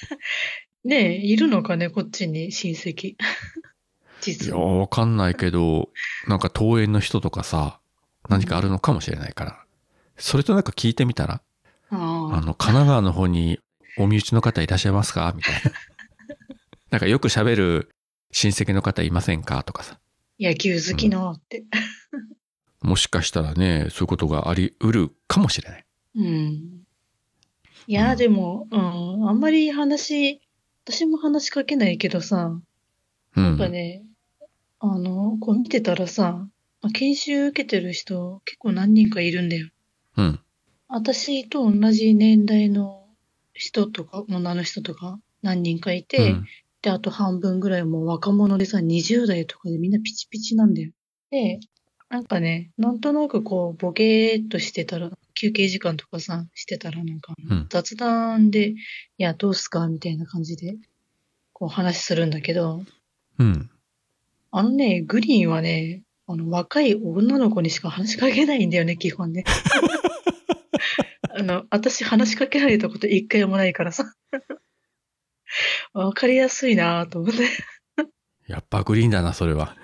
[0.85, 3.09] ねえ、いるのかね、こっちに親戚。
[3.17, 3.17] い
[4.23, 4.79] 実や、は。
[4.79, 5.91] わかんないけど、
[6.29, 7.81] なんか登園の人とかさ、
[8.29, 9.65] 何かあるのかもしれないから。
[10.17, 11.43] それとなんか聞いてみたら、
[11.91, 13.59] ああの、神奈川の方に
[13.99, 15.33] お身内の方いらっしゃいますか？
[15.37, 15.61] みたいな。
[16.91, 17.91] なんかよく喋る
[18.31, 19.63] 親戚の方いませんか？
[19.65, 19.99] とかさ。
[20.39, 21.65] 野球好きのって。
[22.83, 25.85] もしかしたらね、そういうことがあり得るかもしれない。
[26.15, 26.25] うん。
[26.27, 26.81] い
[27.89, 30.41] うや、んでも、うん、あんまり話、
[30.85, 32.57] 私も話しかけないけどさ、
[33.37, 33.69] うんやっぱ。
[33.69, 34.05] ね、
[34.79, 36.47] あの、こう見てたらさ、
[36.83, 39.69] まあ研修受けてる人結構何人かいるんだよ。
[40.19, 40.41] うん。
[40.89, 43.05] 私と同じ年代の
[43.55, 46.47] 人とか、女の人とか何人かいて、うん
[46.87, 50.93] で、あと半分ぐらいもう若者でさ、20代とかでみんなピチピチなんだよ。
[51.33, 51.59] で、
[52.09, 58.77] なんかね、なんとなくこう、ボケーっとしてたら、休憩時間とかさ、してたらなんか、うん雑談で、い
[59.19, 60.77] や、どうすかみたいな感じで、
[61.53, 62.85] こう話するんだけど、
[63.41, 63.69] うん。
[64.53, 69.43] あのね、グリーンはね、あの、若い女の子にしか話しかけないんだよね、基本ね。
[71.37, 74.15] あの、私話しかけられたこと一回もないからさ。
[75.93, 77.49] わかりやすいなぁと思って。
[78.47, 79.77] やっぱグリーンだな、それは。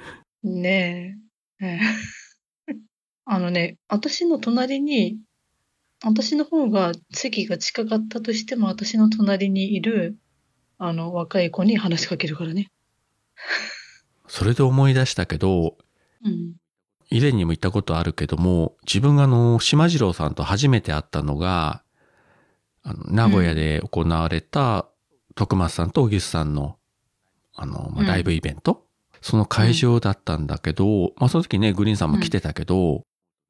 [0.42, 1.18] ね
[1.60, 1.66] え。
[1.66, 2.12] ええ
[3.24, 5.16] あのね、私の隣に、
[6.04, 10.18] 私の方が席が近かったとしても、私の隣にいる、
[10.78, 12.70] あの、若い子に話しかけるからね。
[14.26, 15.78] それで思い出したけど、
[16.24, 16.54] うん。
[17.10, 21.84] 以前にも言ったことあるけども、自分があの、島次郎さんと初めて会ったのが、
[22.82, 24.88] あの、名古屋で行われた、
[25.34, 26.76] 徳松さんと小木さんの、
[27.54, 28.86] あの、まあ、うんライブイベント、
[29.20, 33.02] その会場だったんだけど、まあ、その時ね、グリーンさんも来てたけど、うん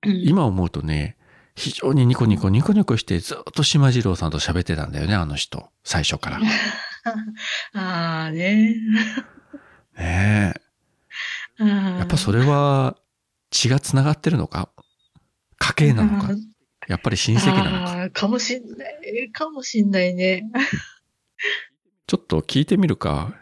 [0.04, 1.16] 今思うとね、
[1.54, 5.70] 非常にニコニコニコニコしてずっと島次郎さんと喋ってたんだよね、あの人。
[5.84, 6.38] 最初から。
[6.40, 6.50] ね
[7.74, 8.74] ああね。
[9.96, 10.52] え。
[11.58, 12.96] ややっぱそれは
[13.50, 14.70] 血が繋がってるのか？
[15.58, 16.30] 家系なのか？
[16.88, 18.20] やっぱり親戚なのか？
[18.22, 19.30] かもしんない。
[19.32, 20.42] かもしんないね。
[22.12, 23.32] ちょっと聞いてみるか。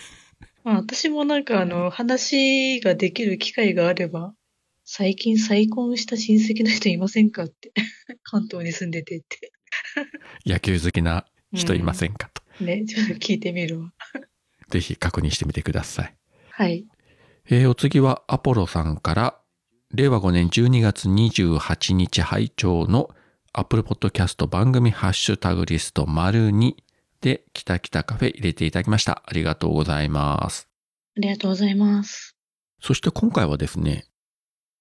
[0.62, 4.34] まあ、私もなんかあの、話ができる機会があれば、
[4.84, 7.72] 最近再婚した親戚の人いませんかって。
[8.24, 9.52] 関東に住んでてって。
[10.44, 12.62] 野球好きな人いませんかと。
[12.62, 13.94] ね、ちょっと聞いてみるわ。
[14.68, 16.14] ぜひ確認してみてください。
[16.50, 16.84] はい。
[17.48, 19.40] えーお次はアポロさんから、
[19.94, 23.08] 令和5年12月28日拝聴の
[23.54, 26.74] Apple Podcast 番組ハッシュタグリスト丸2
[27.20, 29.22] で、きたきたカフェ入れていただきました。
[29.26, 30.68] ありがとうございます。
[31.16, 32.36] ありがとうございます。
[32.80, 34.06] そして今回はですね、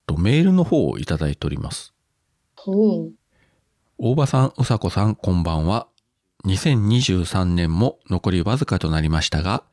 [0.08, 1.94] とメールの方をいただいております。
[2.56, 3.12] ほう。
[3.98, 5.88] 大場さん、うさこさん、こんばんは。
[6.46, 9.64] 2023年も残りわずかとなりましたが、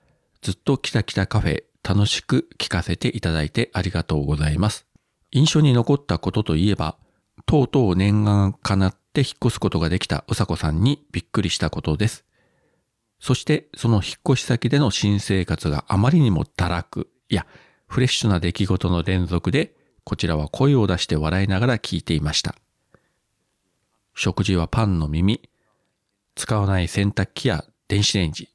[0.42, 4.86] ずっときたきたカフェ楽しく聞かせていただいてありがとうございます。
[5.30, 6.98] 印象に残ったことといえば、
[7.46, 12.25] とうとう念願叶って引っ越すことができたうさこさんにびっくりしたことです。
[13.18, 14.02] そしてその引っ
[14.32, 17.46] 越し先での新生活があまりにも堕落、いや、
[17.86, 19.74] フレッシュな出来事の連続で、
[20.04, 22.54] こちらは声を出して笑いながら聞いていました。
[24.14, 25.48] 食事はパンの耳、
[26.34, 28.48] 使わない洗濯機や電子レンジ、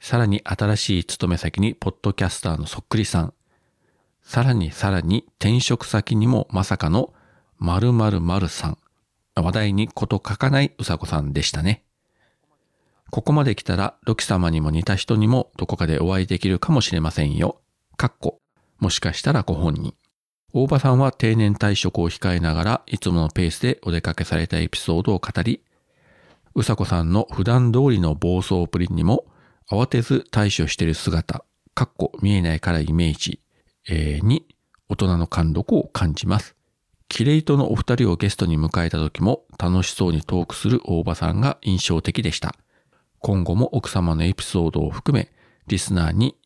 [0.00, 3.34] さらに新しい勤め先にポッドキャスターのそっくりさん、
[4.22, 7.14] さらにさらに転職先にもまさかの
[7.58, 8.78] 〇〇〇さん、
[9.34, 11.85] 話題にこと書かないうさこさんでしたね。
[13.10, 17.60] ここまで来たら、ロキ様にも似た人にもどこかでお会いできるかもしれませんよ。
[17.96, 18.40] かっこ、
[18.78, 19.94] もしかしたらご本人。
[20.52, 25.62] 大場さんは定年退職を控えながら、いつものペースでお出かけされたエピソードを語り、
[26.54, 29.26] うさこさんの普段通りの暴走プリンにも、
[29.70, 33.40] 慌てず対処している姿、かっこ見えないからイメージ、
[33.88, 34.46] えーに、
[34.88, 36.56] 大人の貫禄を感じます。
[37.08, 42.56] キレイトのお二人をゲストに迎えた時も楽しそうにトークする大場さんが印象的でした。
[43.26, 45.32] 今後も奥様のエピソードを含め、
[45.66, 46.36] リスナーに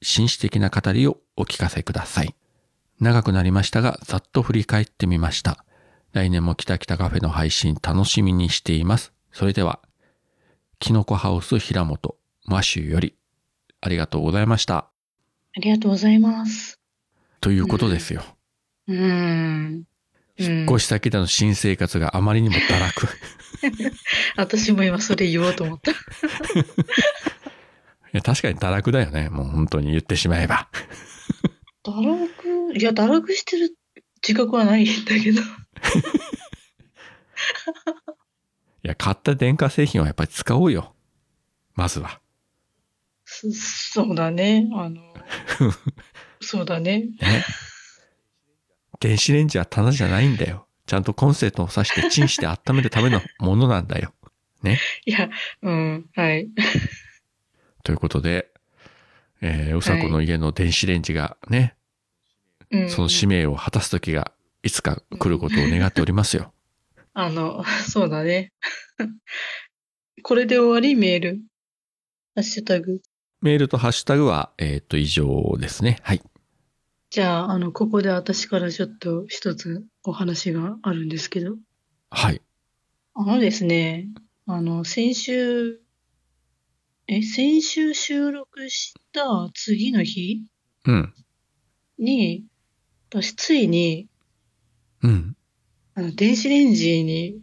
[0.00, 2.32] 紳士的な語りをお聞かせください。
[3.00, 5.64] 長くなりましたが、ざっと振り返ってみました。
[6.12, 9.12] 来年もキタキタカフェの配信楽しみにしています。
[9.32, 9.80] それでは、
[10.78, 13.16] キノコハウス平本、マシュより、
[13.80, 14.76] ありがとうございました。
[15.56, 16.78] ありがとうございます。
[17.40, 18.22] ということですよ。
[18.86, 19.84] うーん。
[20.38, 23.08] 引っ越し先での新生活があまりにも堕落。
[24.36, 25.90] 私も今それ言おうと思った。
[25.92, 25.94] い
[28.12, 29.28] や確かに堕落だよね。
[29.28, 30.68] もう本当に言ってしまえば。
[31.84, 33.76] 堕落、いや、堕落してる
[34.26, 35.40] 自覚はないんだけど。
[35.42, 35.44] い
[38.82, 40.94] や、買った電化製品はやっぱり使おうよ。
[41.74, 42.20] まずは。
[43.24, 44.68] そそうだね。
[44.72, 45.02] あの、
[46.40, 47.08] そうだね。
[47.20, 47.44] ね。
[49.00, 50.67] 電子レンジは棚じゃないんだよ。
[50.88, 54.14] ちゃんとコンセントを挿してチンして温めるためのものなんだよ。
[55.04, 55.28] いや、
[55.62, 56.48] うん、はい。
[57.84, 58.50] ということで、
[59.42, 61.76] えー、うさこの家の電子レンジがね、
[62.70, 66.54] うん、その使命を果たす時がいつか来ることを願っておりますよ。
[67.12, 68.52] あの、そうだね。
[70.22, 70.94] これで終わり？
[70.94, 71.42] メール。
[72.34, 73.02] ハッシュタグ。
[73.42, 75.98] メールとハッシュタグは、えっ、と、以上ですね。
[76.02, 76.22] はい。
[77.10, 81.56] じゃあ、あの、ここで私からちょっと一つお話があるんですけど。
[82.10, 82.40] はい。
[83.14, 84.08] あのですね、
[84.46, 85.80] あの、先週、
[87.06, 90.42] え、先週収録した次の日
[90.86, 91.14] うん。
[91.98, 92.46] に、
[93.10, 94.08] 私ついに、
[95.02, 95.36] うん。
[95.94, 97.42] あの、電子レンジに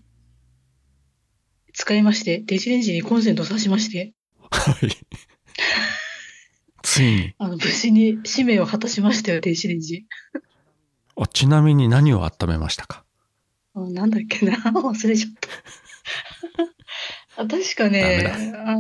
[1.74, 4.14] 使いまして、電子レンジにコンセントを挿しまして、
[4.50, 4.90] はい。
[6.82, 7.34] ついに。
[7.38, 10.06] あの、無事に使命を果たしましたよ、電子レンジ。
[11.18, 13.04] あちなみに何を温めましたか？
[13.74, 15.32] あなんだっけな 忘れちゃっ
[17.36, 17.42] た。
[17.42, 18.78] あ確かねあ、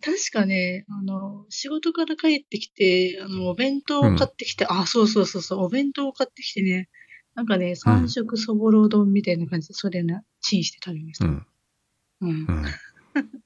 [0.00, 6.88] 確かね、あの、仕事から帰ってきて、あの、お弁当を買ってきて、あ、そうそうそうそう、お弁当を買ってきてね、
[7.36, 11.26] なんかね、三色そぼろ丼みたいな感じで、それな、チンして食べました。
[11.26, 11.46] うん。
[12.22, 12.28] うん。
[12.28, 12.64] うん。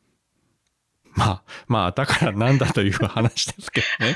[1.14, 4.14] まあ、まあ、だからなんだという話ですけどね。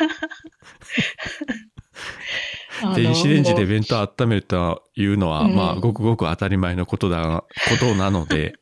[2.95, 8.55] 電子レンジで弁当温めるというのは、うんまあ、ごくごく当たり前のことだ、ことなので、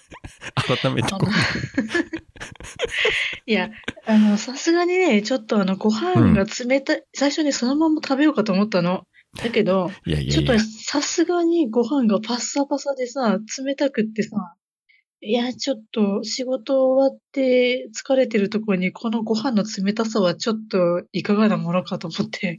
[0.82, 1.28] 改めてこあの
[3.46, 3.70] いや、
[4.06, 9.06] あの、さすがにね、ちょっとあの、ご飯が冷たい、最初にそのまま食べようかと思ったの。
[9.36, 10.10] だけど、う。
[10.10, 10.58] いやいやいやちょっと。
[10.58, 14.54] さすがにご飯がパッサパサでさ、冷たくってさ、
[15.20, 22.58] いや、ちょっと仕事終わって疲れてるところにこのご飯の冷たさはちょっといかがなものかと思って、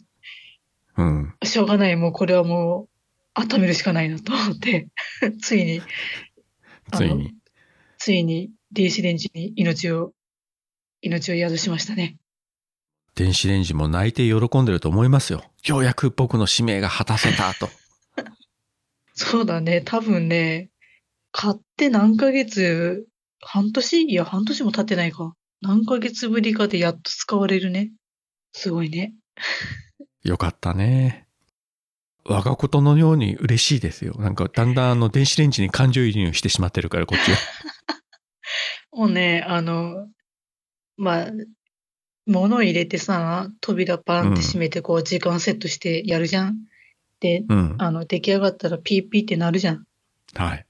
[0.98, 1.34] うん。
[1.44, 2.88] しょうがない、もうこれはも
[3.36, 4.88] う温めるしかないなと思って、
[5.42, 5.82] ついに、
[6.92, 7.36] ついに。
[8.00, 10.14] ついに電子レンジに命を、
[11.02, 12.18] 命を宿しましたね。
[13.16, 15.44] 電子レンジも泣いて喜んでると思いますよ。
[15.66, 17.70] ようやく僕の使命が果たせたと。
[19.14, 20.70] そうだね、多分ね、
[21.32, 23.08] 買って何ヶ月、
[23.42, 24.04] 半年？
[24.04, 25.36] いや、半年も経ってないか。
[25.62, 27.92] 何ヶ月ぶりかでやっと使われるね。
[28.54, 29.14] すごいね。
[30.24, 31.28] よかったね。
[32.26, 34.16] 我がことのように嬉しいですよ。
[34.20, 37.38] なんかだんだんあの電子レンジに感情移入してしまってるからこっちは。
[38.92, 40.08] もうね、あの、
[40.98, 41.32] まあ、
[42.26, 46.58] 物入れてさ、扉パンって閉めて、こう、時間セットしてやるじゃん。
[47.20, 47.76] で、うん。
[47.78, 49.86] あの、出来上がったらピーピーってなるじゃん。
[50.34, 50.66] はい。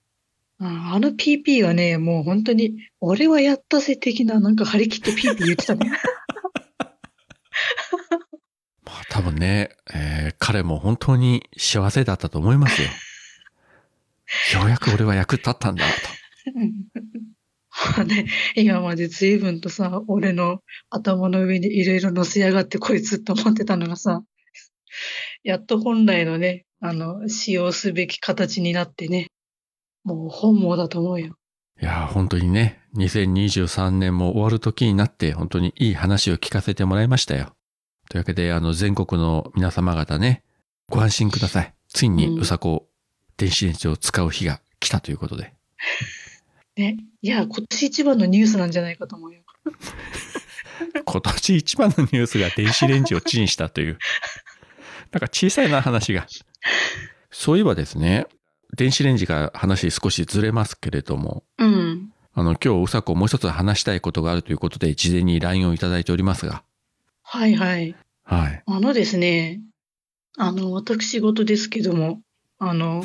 [0.60, 5.92] ああのピーピーがね、もう本当に、俺はやったぜ的な、なんか張り切ってピーピー言ってたね。
[9.10, 12.90] まあ多分ね、えー彼も本当に幸せだったと思いますよ。
[14.60, 15.92] ようやく俺は役立ったんだと。
[18.06, 24.24] ね、 今まで随分とさ、俺の頭の上にいろいろ乗せやがってこいつって思ってたのがさ、
[25.44, 29.28] やっと本来のね、あの、使用すべき形になってね、
[30.04, 31.36] もう本望だと思うよ。
[31.82, 37.57] いやー、本当にね、2023年も終わる時になって、本当にいい話を聞かせてもらいましたよ。
[38.10, 40.44] というわけで、あの、全国の皆様方ね、
[40.90, 41.74] ご安心ください。
[41.90, 42.88] ついにうさこ、
[43.38, 45.54] 電子レンジを使う日が来たということで。
[46.78, 46.98] ね。
[47.22, 49.42] いや、今年一番のニュースなんじゃないかと思うよ。
[51.06, 53.98] 今年一番のニュースが電子レンジをチンしたという。
[55.12, 56.28] なんか小さいな話が。
[57.32, 58.28] そういえばですね、
[58.76, 62.12] 電子レンジが話少しずれますけれども、うん。
[62.34, 66.64] あの、今日うさこもう一つ話したいことがあるということで、事前に LINE をいただいておりますが。
[67.30, 67.94] はいはい。
[68.24, 68.64] はい。
[68.66, 69.62] あのですね、
[70.38, 72.22] あの、私事ですけども、
[72.58, 73.04] あの、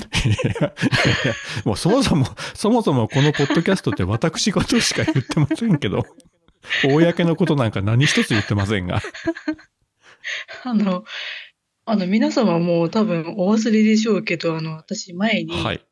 [1.65, 6.05] もうそもそも、そもそもこのポッドキャストって私事しか言ってませんけど、
[6.85, 9.03] 公のことなんか何一つ言ってませんが。
[10.63, 11.05] あの、
[11.85, 15.85] あの、皆様もう多分お忘れでしょうけど、あの、私前に、はい。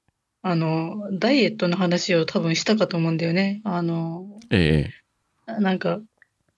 [0.43, 3.61] あの、ダイエットの話を多分したかと思うんだよね。
[3.65, 4.89] あの、え
[5.47, 6.01] なんか、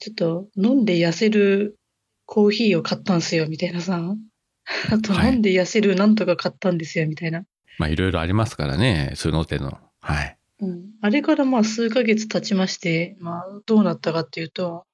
[0.02, 1.78] ちょっと飲んで痩せる
[2.26, 4.02] コーヒーを買ったんすよ、みたいなさ。
[4.90, 7.44] あとはい飲んで痩せるなんとか買ったんですよ、みたいな。
[7.78, 9.78] まあいろいろありますからね、そういうのっての。
[10.00, 10.36] はい。
[10.58, 10.90] うん。
[11.02, 14.86] あれからまあ数ヶ月経ちまして、まあどうなったかっていうと、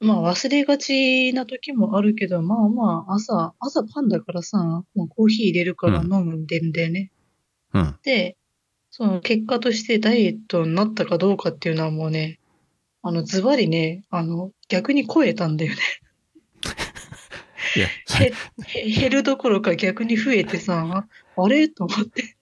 [0.00, 4.56] まあ忘れがちな時もあるけど、まあまあ朝、朝パンだからさ、
[4.94, 7.12] もうコーヒー入れるから飲むんでんだよね。
[7.74, 7.98] うん。
[8.04, 8.38] で、
[8.88, 12.39] その結果としてダイエットになったかどうかっていうのはもうね、
[13.02, 15.78] あのズバリね、あの逆に超えたんだよね。
[17.76, 17.88] いや、
[18.98, 21.68] 減るどころか逆に増えてさ、あれ？
[21.68, 22.36] と思って。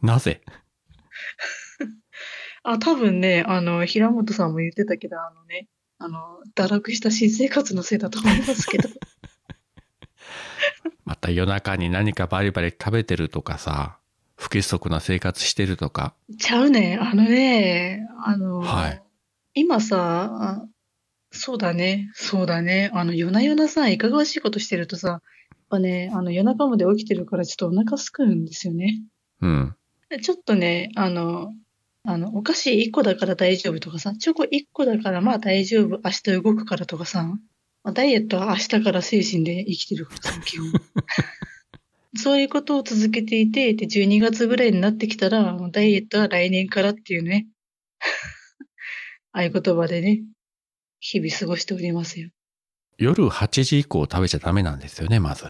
[0.00, 0.40] なぜ？
[2.62, 8.88] あ、多分ね、あの、平本さんも言ってたけど、あのね、あの、堕落した新生活のせいだと思いますけど。
[11.04, 13.98] また夜中に何かバリバリ食べてるとかさ、
[14.42, 16.14] 不規則な生活してるとか。
[16.36, 16.98] ちゃうね。
[17.00, 19.02] あのね、あの、はい
[19.54, 20.66] 今さ、あ
[21.30, 22.90] そうだね、そうだね。
[22.94, 25.20] あの、夜な夜なさ、いかがわしいことしてるとさ、やっ
[25.68, 29.02] ぱね、あの、夜中まで起きてるからちょっとお腹すくんですよね。
[29.42, 29.76] うん。
[30.08, 31.52] でちょっとね、あの、
[32.04, 37.24] あの、お菓子1個だから大丈夫とかさ、チョコ1個だからまあ大丈夫、明日動くからとかさ、
[37.84, 40.72] まあ、ダイエットは明日から精神で生きてるからさ、基本。
[42.14, 47.46] そういうことを続けていて、で、12月ぐらいになってきたら、ダイエットは来年からっていうね、
[49.32, 50.22] 合言葉でね、
[51.00, 52.30] 日々過ごしておりますよ。
[52.98, 55.46] 夜8時以降食べちゃダメなんですよね、まず。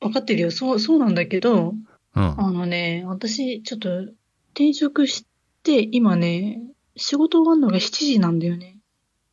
[0.00, 0.50] わかってるよ。
[0.50, 1.74] そう、そうなんだけど、
[2.14, 2.40] うん。
[2.40, 4.00] あのね、私、ちょっと、
[4.52, 5.26] 転職し
[5.62, 6.60] て、今ね、
[6.96, 8.78] 仕事終わるのが7時なんだよね。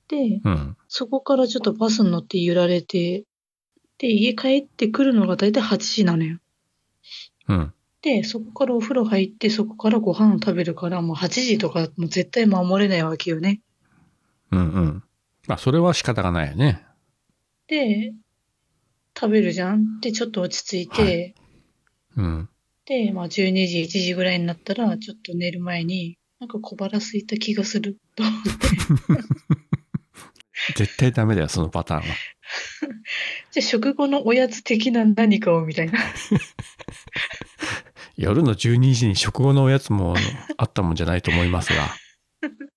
[0.10, 0.78] で、うん。
[0.90, 3.24] そこからちょっとバスに乗って揺られて、
[4.00, 6.40] で、家帰ってくるのがだいたい8時なのよ。
[7.48, 7.74] うん。
[8.02, 13.62] で、そこからお風呂入って、そこからご飯を食べるから、もう8時とかもう絶対守れないわけよね。
[14.52, 15.04] うんうん。
[15.48, 16.86] まあ、それは仕方がないよね。
[17.68, 18.14] で、
[19.18, 20.00] 食べるじゃん。
[20.02, 21.36] で、ちょっと落ち着いて、
[22.16, 22.50] はうん。
[22.86, 28.50] で、まあ12時、1時ぐらいになったら、ちょっと寝る前に、なんか小腹空いた気がすると思って。
[30.76, 32.16] 絶対ダメだよ、そのパターンは。
[33.52, 36.00] じゃあ食後のおやつ的な何かをみたいな。
[38.16, 40.16] 夜の12時に食後のおやつも
[40.58, 41.90] あったもんじゃないと思いますが。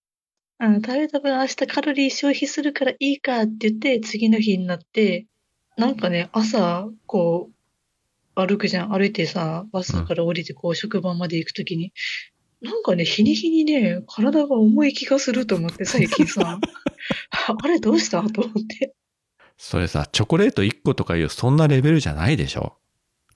[0.58, 5.26] あの食べた分明日カロリー消費するからいいかって言って、次の日になって、
[5.76, 8.92] なんかね、朝、こう、歩くじゃん。
[8.92, 11.92] 歩いてさ、バスから降りてこう、職場まで行くときに、
[12.62, 16.58] なんかね、日に日にね、体が重い気がすると思って、最近さ。
[17.62, 18.22] あれどうした？
[18.30, 18.94] と思って。
[19.58, 22.76] それさ、チョコレート1個とかいうそんなレベルじゃないでしょ？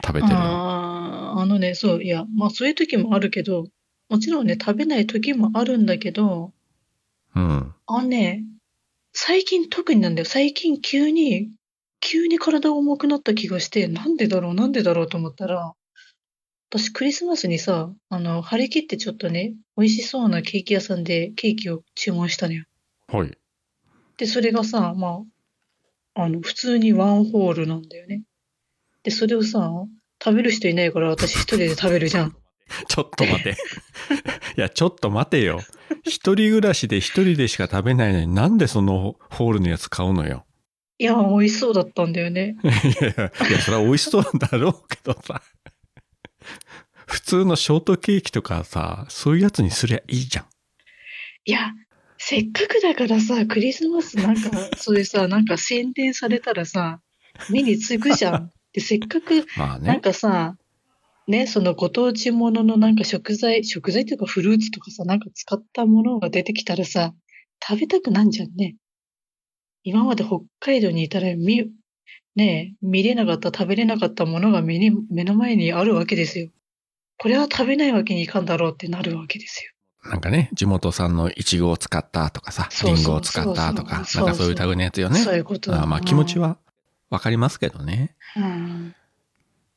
[0.04, 0.40] 食べてるの。
[0.40, 3.66] ああ、あのね、そう、いや、まあそういう時もあるけど、
[4.08, 6.52] もちろんね、食べない時もあるんだけど、
[7.34, 7.74] うん。
[7.86, 8.44] あのね、
[9.12, 10.26] 最近特になんだよ。
[10.26, 11.50] 最近急に、
[12.00, 15.74] 急に体が重くなった気がして、なんでだろう、なんでだろうと思ったら、
[16.70, 22.64] 私クリスマスにさ、あの、張り切ってちょっとね、美味しそうなケーキ屋さんでケーキを注文したのよ。
[23.08, 23.36] はい。
[24.16, 25.20] で、それがさ、まあ、
[26.14, 28.22] あの、普通にワンホールなんだよね。
[29.02, 29.70] で、それをさ、
[30.22, 32.36] 食べる人いないから私一人で食べるじゃん。
[32.88, 33.50] ちょっと待て。
[34.56, 35.60] いや、ちょっと待てよ。
[36.04, 40.44] 一人暮らしで一人でしか食べないのになんでそのホールのやつ買うのよ。
[40.98, 42.56] いや、美味しそうだったんだよね。
[42.62, 42.66] い
[43.02, 45.42] やいや、いやそれは美味しそうなんだろうけどさ。
[47.06, 50.44] 普通のショートケーキとかさ、そういうやつにすりゃいいじゃん。
[51.46, 51.72] いや、
[52.22, 57.00] せっかくだからさ、クリスマスなんか、 そういうさ、なんか宣伝されたらさ、
[57.48, 58.52] 目につくじゃん。
[58.74, 60.00] で、せっかく、なん。
[60.02, 60.58] かさ、
[61.26, 67.14] ね、そのご当地もののなんか食材、食材っていうかフルーツとかさ、なんか使ったものが出てきたらさ、
[67.66, 68.76] 食べたくなんじゃんね。
[69.82, 71.70] 今まで北海道にいたら見、
[72.36, 76.50] ね、見れなかった、食べれなかったものが目に、目の前にあるわけですよ。
[77.16, 79.72] これは食べないわけにいかんだろうってなるわけですよ。
[80.04, 85.20] なんかね、地元産のイチゴを使ったとかさ、リンゴを使ったとか、なんかそういう類のやつよね。
[85.20, 85.74] そういうこと。
[85.74, 86.56] あまあ気持ちは
[87.10, 88.14] わかりますけどね。
[88.36, 88.94] うん。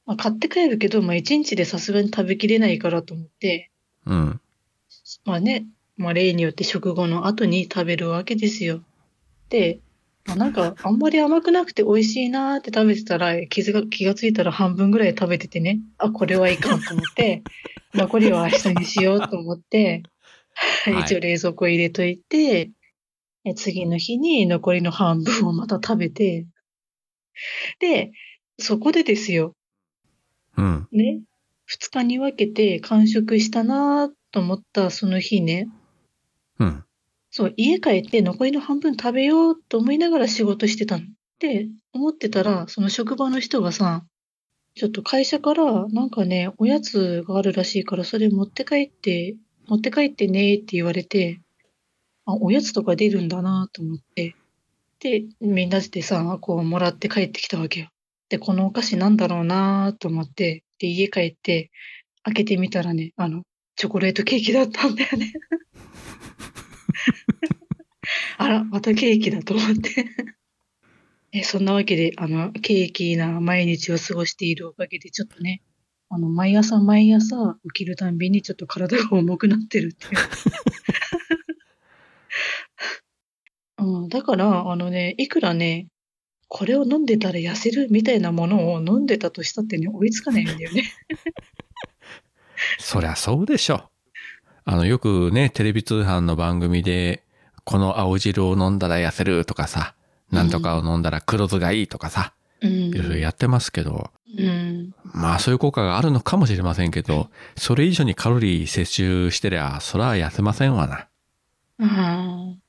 [0.06, 3.72] まあ、買って帰るけど、まあ、一日でさすがに食べきれないからと思って、
[4.06, 4.42] うん。
[5.26, 5.66] まあね、
[5.98, 8.82] まあ、例によって食後の後に食べるわけですよ。
[9.50, 9.80] で、
[10.26, 17.44] まあ、なんか、あんまり甘くなくて美味しいなーって食べてたら、気づが気がついたら半分ぐらい食べててね、あ、これはいかんと思って、
[17.94, 20.04] 残りは明日にしようと思って、
[20.86, 22.72] はい一応冷蔵庫入れといて、
[23.46, 26.48] え次の日に残りの半分をまた食べて、
[27.80, 28.12] で、
[28.60, 29.56] そこでですよ、
[30.58, 30.88] うん。
[30.92, 31.22] ね、
[31.66, 35.68] 二日に分けて完食したなと思ったその日ね、
[36.60, 36.86] うん。
[37.32, 41.04] そう、家帰って残りの半分食べようと思いながら仕事してたの。
[41.04, 41.06] っ
[41.40, 44.06] て思ってたら、その職場の人がさ、
[44.76, 49.36] ちょっと会社からなんかね、おやつがあるらしいからそれ持って帰って、
[49.68, 51.42] 持って帰ってねって言われて、
[52.26, 54.36] あ、おやつとか出るんだなと思って。
[55.00, 57.90] で、みんなでさ、こうもらって帰ってきたわけよ。
[58.30, 61.72] で、このお菓子なんだろうなと思って、で、家帰って
[62.24, 63.44] 開けてみたらね、あの、
[63.76, 65.34] チョコレートケーキだったんだよね。
[68.38, 70.06] あら、またケーキだと思って。
[71.32, 75.62] え、そんなわけで、あの、ケーキな毎日を過ごしているおかげで、ちょっとね、
[76.14, 80.12] あの、毎朝毎朝起きるたんびにちょっと体が重くなってるっていう。
[84.04, 85.88] うん、だから、あのね、いくらね、
[86.48, 90.84] これを飲んでたら痩せるみたいなものを飲んでたとしたってね、追いつかないんだよね。
[92.78, 93.90] そりゃそうでしょ。
[94.66, 97.24] あの、よくね、テレビ通販の番組で、
[97.64, 99.96] この青汁を飲んだら痩せるとかさ、
[100.30, 102.72] なんとかを飲んだら黒酢がいいとかさ、うん。
[102.72, 104.94] いろいろやってますけど、うん。
[105.04, 110.96] まあそういう効果があるのかもしれませんけど、それ以上にカロリー摂取してりゃ、そら痩せませんわな。
[110.96, 111.08] あ
[111.80, 112.64] あ。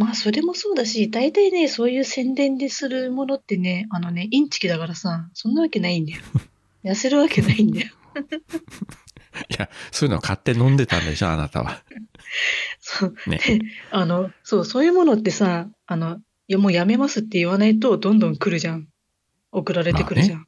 [0.00, 6.22] まあ、それもそうだし、大体ね、そういう宣伝でするものってね、あのね、インチキだからさ、そんなわけないんだよ。
[6.82, 7.88] 痩せるわけないんだよ。
[9.50, 11.82] いや、そういうのを買って飲んでたんでしょ、あなたは。
[12.80, 13.14] そう。
[13.26, 13.38] ね。
[13.46, 16.16] で、あの、そう、そういうものってさ、あの、
[16.48, 18.88] いや、もうやめますって言わないと、どんどん来るじゃん。
[19.52, 20.46] 送られてくるじゃん。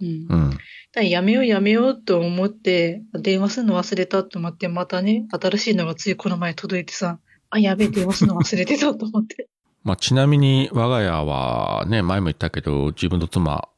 [0.00, 0.58] うん。
[0.92, 7.18] だやめようやめようと思って、電話するの忘れたと思って、またね、新しいのがついこの前届いてさ、
[7.50, 9.48] あ、やべえ、電話するの忘れてたと思って。
[9.82, 13.68] まあちなみに我が家はね、前も言ったけど、自分の妻、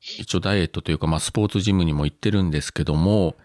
[0.00, 3.36] 一応ダイエットというか、まあスポーツジムにも行ってるんですけども、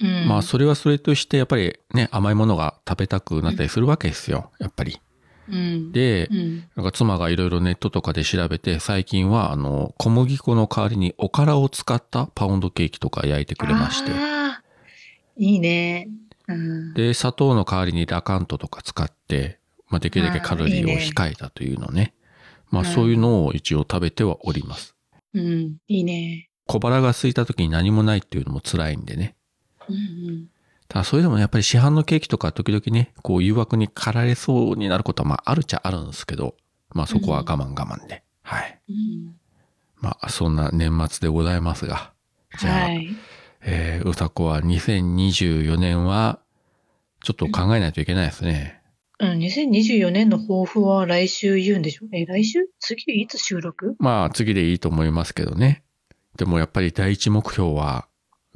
[0.00, 0.28] うん。
[0.28, 5.00] まあそれはそれとしてやっぱりね、甘いものが食べたくなったりするわけですよ、やっぱり。
[5.48, 5.92] うん。
[5.92, 6.64] でう、ん。
[6.76, 14.10] なんか妻がいろいろネットとかで調べて、最近はあの、小麦粉の代わりにおからを使ったパウンドケーキとか焼いてくれまして。
[15.38, 16.08] いいね。
[16.48, 16.94] うん。
[16.94, 22.14] で、砂糖の代わりにラカントとか使って、まあできるだけカロリーを控えたというのね。
[22.70, 24.94] まあそういうのを一応食べてはおります。
[25.34, 25.76] うん。
[25.88, 26.48] いいね。
[26.66, 29.36] 小腹が空いた時に何もないっていうのも辛いんでね。
[29.88, 30.46] うんうん。
[30.92, 36.54] ただそれでもやっぱり市販のケーキとか時々ね、こう誘惑に駆られそうになることはまああるっちゃあるんですけど、
[36.90, 38.22] まあそこは我慢我慢で。
[38.42, 38.78] はい。
[38.90, 39.34] うん。
[40.02, 42.12] まあそんな年末でございますが。
[42.60, 43.08] じゃあ、はい。
[43.62, 46.40] えー、うさこは2024年は
[47.24, 48.82] ちょっと考えないといけないですね。
[49.18, 52.06] うん、2024年の抱負は来週言うんでしょ？
[52.12, 52.58] え、来週？
[52.80, 53.96] 次いつ収録？
[53.98, 55.84] まあ次でいいと思いますけどね。
[56.36, 57.98] でもやっぱり第一目標は、や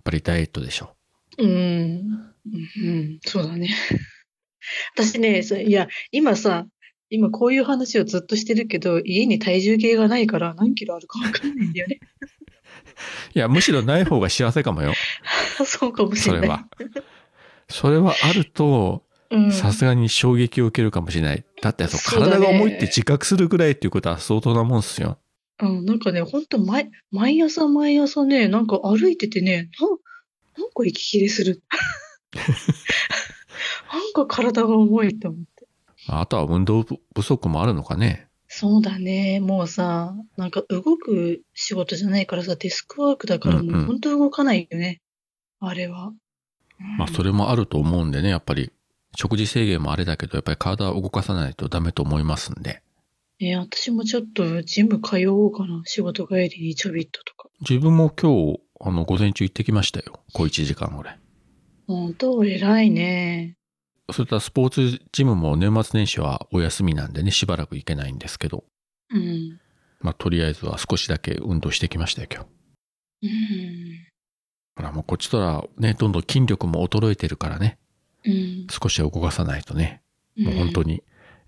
[0.00, 0.90] っぱりダイエットでしょ
[1.38, 2.25] うーん。
[2.52, 3.68] うん、そうだね。
[4.94, 6.66] 私ね、そいや、今さ、
[7.08, 12.00] 今こういう話をずっとしてるけど、家に体重計がないから何キロあるかわかんないんだよね。
[13.34, 14.94] いや、むしろない方が幸せかもよ。
[15.64, 16.40] そうかもしれない。
[16.40, 16.68] それは。
[17.68, 19.52] それはあると、うん。
[19.52, 21.44] さすがに衝撃を受けるかもしれない。
[21.60, 25.18] だってそう、体が重いって自覚するぐらいっていうことは相当なもんっすよ。
[25.62, 29.88] うん、なんかね、ほんと毎、毎朝毎朝ね、なんか歩いててね、な
[30.62, 31.62] なんか息切れする。
[33.92, 35.66] なんか体が重いって思って。
[36.08, 38.28] あとは運動不足もあるのかね。
[38.48, 39.40] そうだね。
[39.40, 45.00] もうさ、なんか動く仕事じゃないからさ、デスクワークだからうんうんもうほんと動かないよね。
[45.58, 46.12] あれは。
[46.98, 48.70] まあそれもあると思うんでね、やっぱり
[49.16, 52.82] 食事制限もあれだけど、やっぱり体を動かさないとダメと思いますんで。
[53.40, 55.82] えー私もちょっとジム通おうかな。
[55.84, 57.48] 仕事帰りにちょびっととか。
[57.60, 60.20] 自分も今日、あの、午前中行ってきましたよ。
[60.32, 61.18] 小1時間ぐらい。
[61.86, 63.56] ほんと、偉いね。
[64.12, 68.64] それとスポーツジムも年末年始はお休みなんでね、しばらく行けないんですけど、
[69.10, 69.60] うん。
[70.00, 72.46] まあとりあえずは少しだけ運動してきましたよ、今
[73.22, 73.26] 日。
[73.26, 74.06] うん。
[74.76, 77.78] ほら、もうこっちとらね、どんどん筋力も衰えてるからね、
[78.24, 78.66] うん。
[78.70, 80.02] 少しは動かさないとね、
[80.36, 80.94] もう本当に。
[80.94, 81.02] に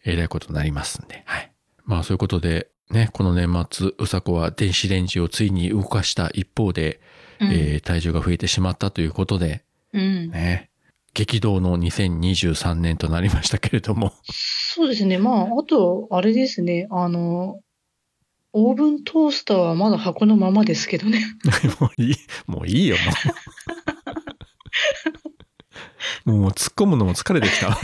[0.04, 1.52] えらいことになりますんで、はい。
[1.84, 7.00] まあそういうことで、ね、この年末、うさこは電子レンジをついに動かした一方で、
[7.40, 7.52] うん。
[7.52, 9.64] えー体重が増えてしまったということで、
[10.00, 10.30] うん。
[10.30, 10.70] ね、
[11.14, 15.18] 激動の2023年となりましたけれども、そうですね。
[15.18, 16.86] まあ、あと、あれですね。
[16.90, 17.60] あの、
[18.52, 21.20] オーブントースターはまだ箱のままですけどね。
[21.80, 23.02] もういい、もういいよ、も
[26.24, 26.30] う。
[26.42, 27.78] もう突っ込むのも疲れてきたわ。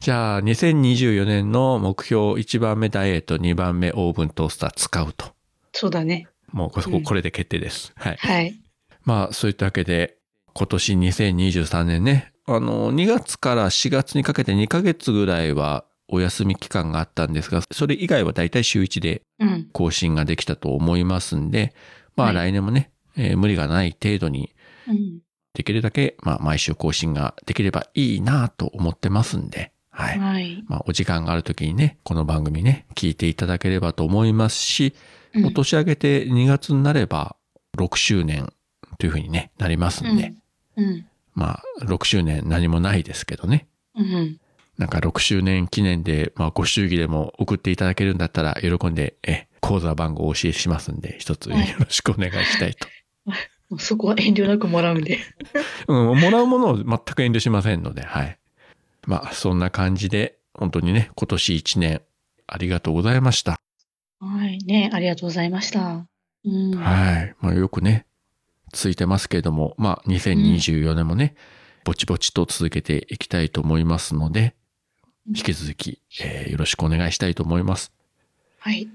[0.00, 5.34] じゃあ、2024年の目標1番目ダイエット、2番目オーブントースター使うと。
[5.72, 6.28] そうだね。
[6.52, 7.92] もうこうんこれで決定です。
[7.96, 8.16] はい。
[8.16, 8.60] はい。
[9.04, 10.17] まあ、そういったわけで、
[10.54, 19.68] 今年2023年ね、あの、2月から4月にかけて2ヶ月ぐらいはお休み期間があったんですが、それ以外はだいたい週1でうん。
[19.72, 21.74] 更新ができたと思いますんで、
[22.16, 24.54] まあはい来年もね、えー無理がない程度に
[24.88, 25.20] うん。
[25.54, 30.18] できるだけ、まあ毎週更新ができればいいなと思ってますんで、はい。
[30.18, 30.64] はい。
[30.66, 34.94] まあお時間がある時にね、この番組ね、聞いていただければと思いますし、
[35.34, 37.36] うんもう年明けて2月になれば
[37.76, 38.50] 6周年
[38.98, 40.34] というふうにね、なりますんで、
[40.76, 41.06] うん。
[41.34, 43.68] まあ6周年何もないですけどね。
[43.94, 44.40] うん。
[44.76, 52.88] なんか6周年記念で、まあご祝儀でも送っていただけるんだったら喜んで、え、口座番号をお教えしますんで、一つよろしくお願いしたいと。
[53.78, 55.18] そこは遠慮なくもらうんで。
[55.88, 58.38] うん、もらうものを全く遠慮しませんので、はい。
[59.06, 62.02] まあそんな感じで、本当にね、今年1年
[62.46, 63.60] ありがとうございました。
[64.20, 64.58] はい。
[64.64, 66.06] ね、ありがとうございました。
[66.44, 66.76] うん。
[66.76, 67.34] はい。
[67.40, 68.06] まあよくね、
[68.72, 71.34] ついてますけれども、まあ2024年もね、
[71.84, 74.54] ぼちぼちと続けていきたいと思いますので、
[75.28, 77.92] 引き続き、えーよろしくお願いしたいと思います。
[78.58, 78.88] はい。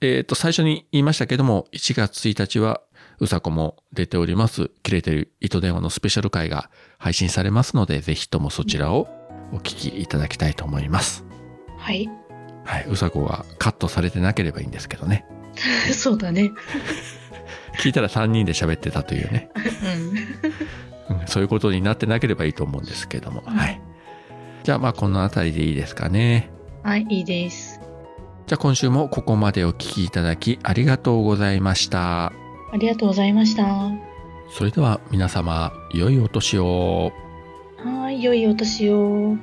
[0.00, 2.82] えっ、と、最初に言いましたけども、1月1日は、
[3.20, 9.08] うさこも出ております、切れてる糸電話のスペシャル回が配信されますので、ぜひともそちらを
[9.52, 11.24] お聞きいただきたいと思います。
[11.78, 12.08] はい。
[12.64, 12.86] はい。
[12.88, 15.24] うさこがカットされてなければいいんですけどね。
[15.92, 16.52] そうだね。
[17.78, 19.50] 聞いたら3人で喋ってたというね。
[21.08, 21.18] うん。
[21.20, 23.42] うんそういうことになってなければいいと思うんですけども。
[23.46, 23.80] はい。
[24.62, 26.50] じゃあまあこの辺りでいいですかね。
[26.82, 27.80] はい、いいです。
[28.46, 32.26] じゃあ今週もここまでお聞きいただきありがとうございました。
[32.26, 33.64] ありがとうございました。
[33.64, 33.92] は
[34.50, 37.12] それでは皆様、良いお年を。
[38.10, 39.36] い、良いお年を。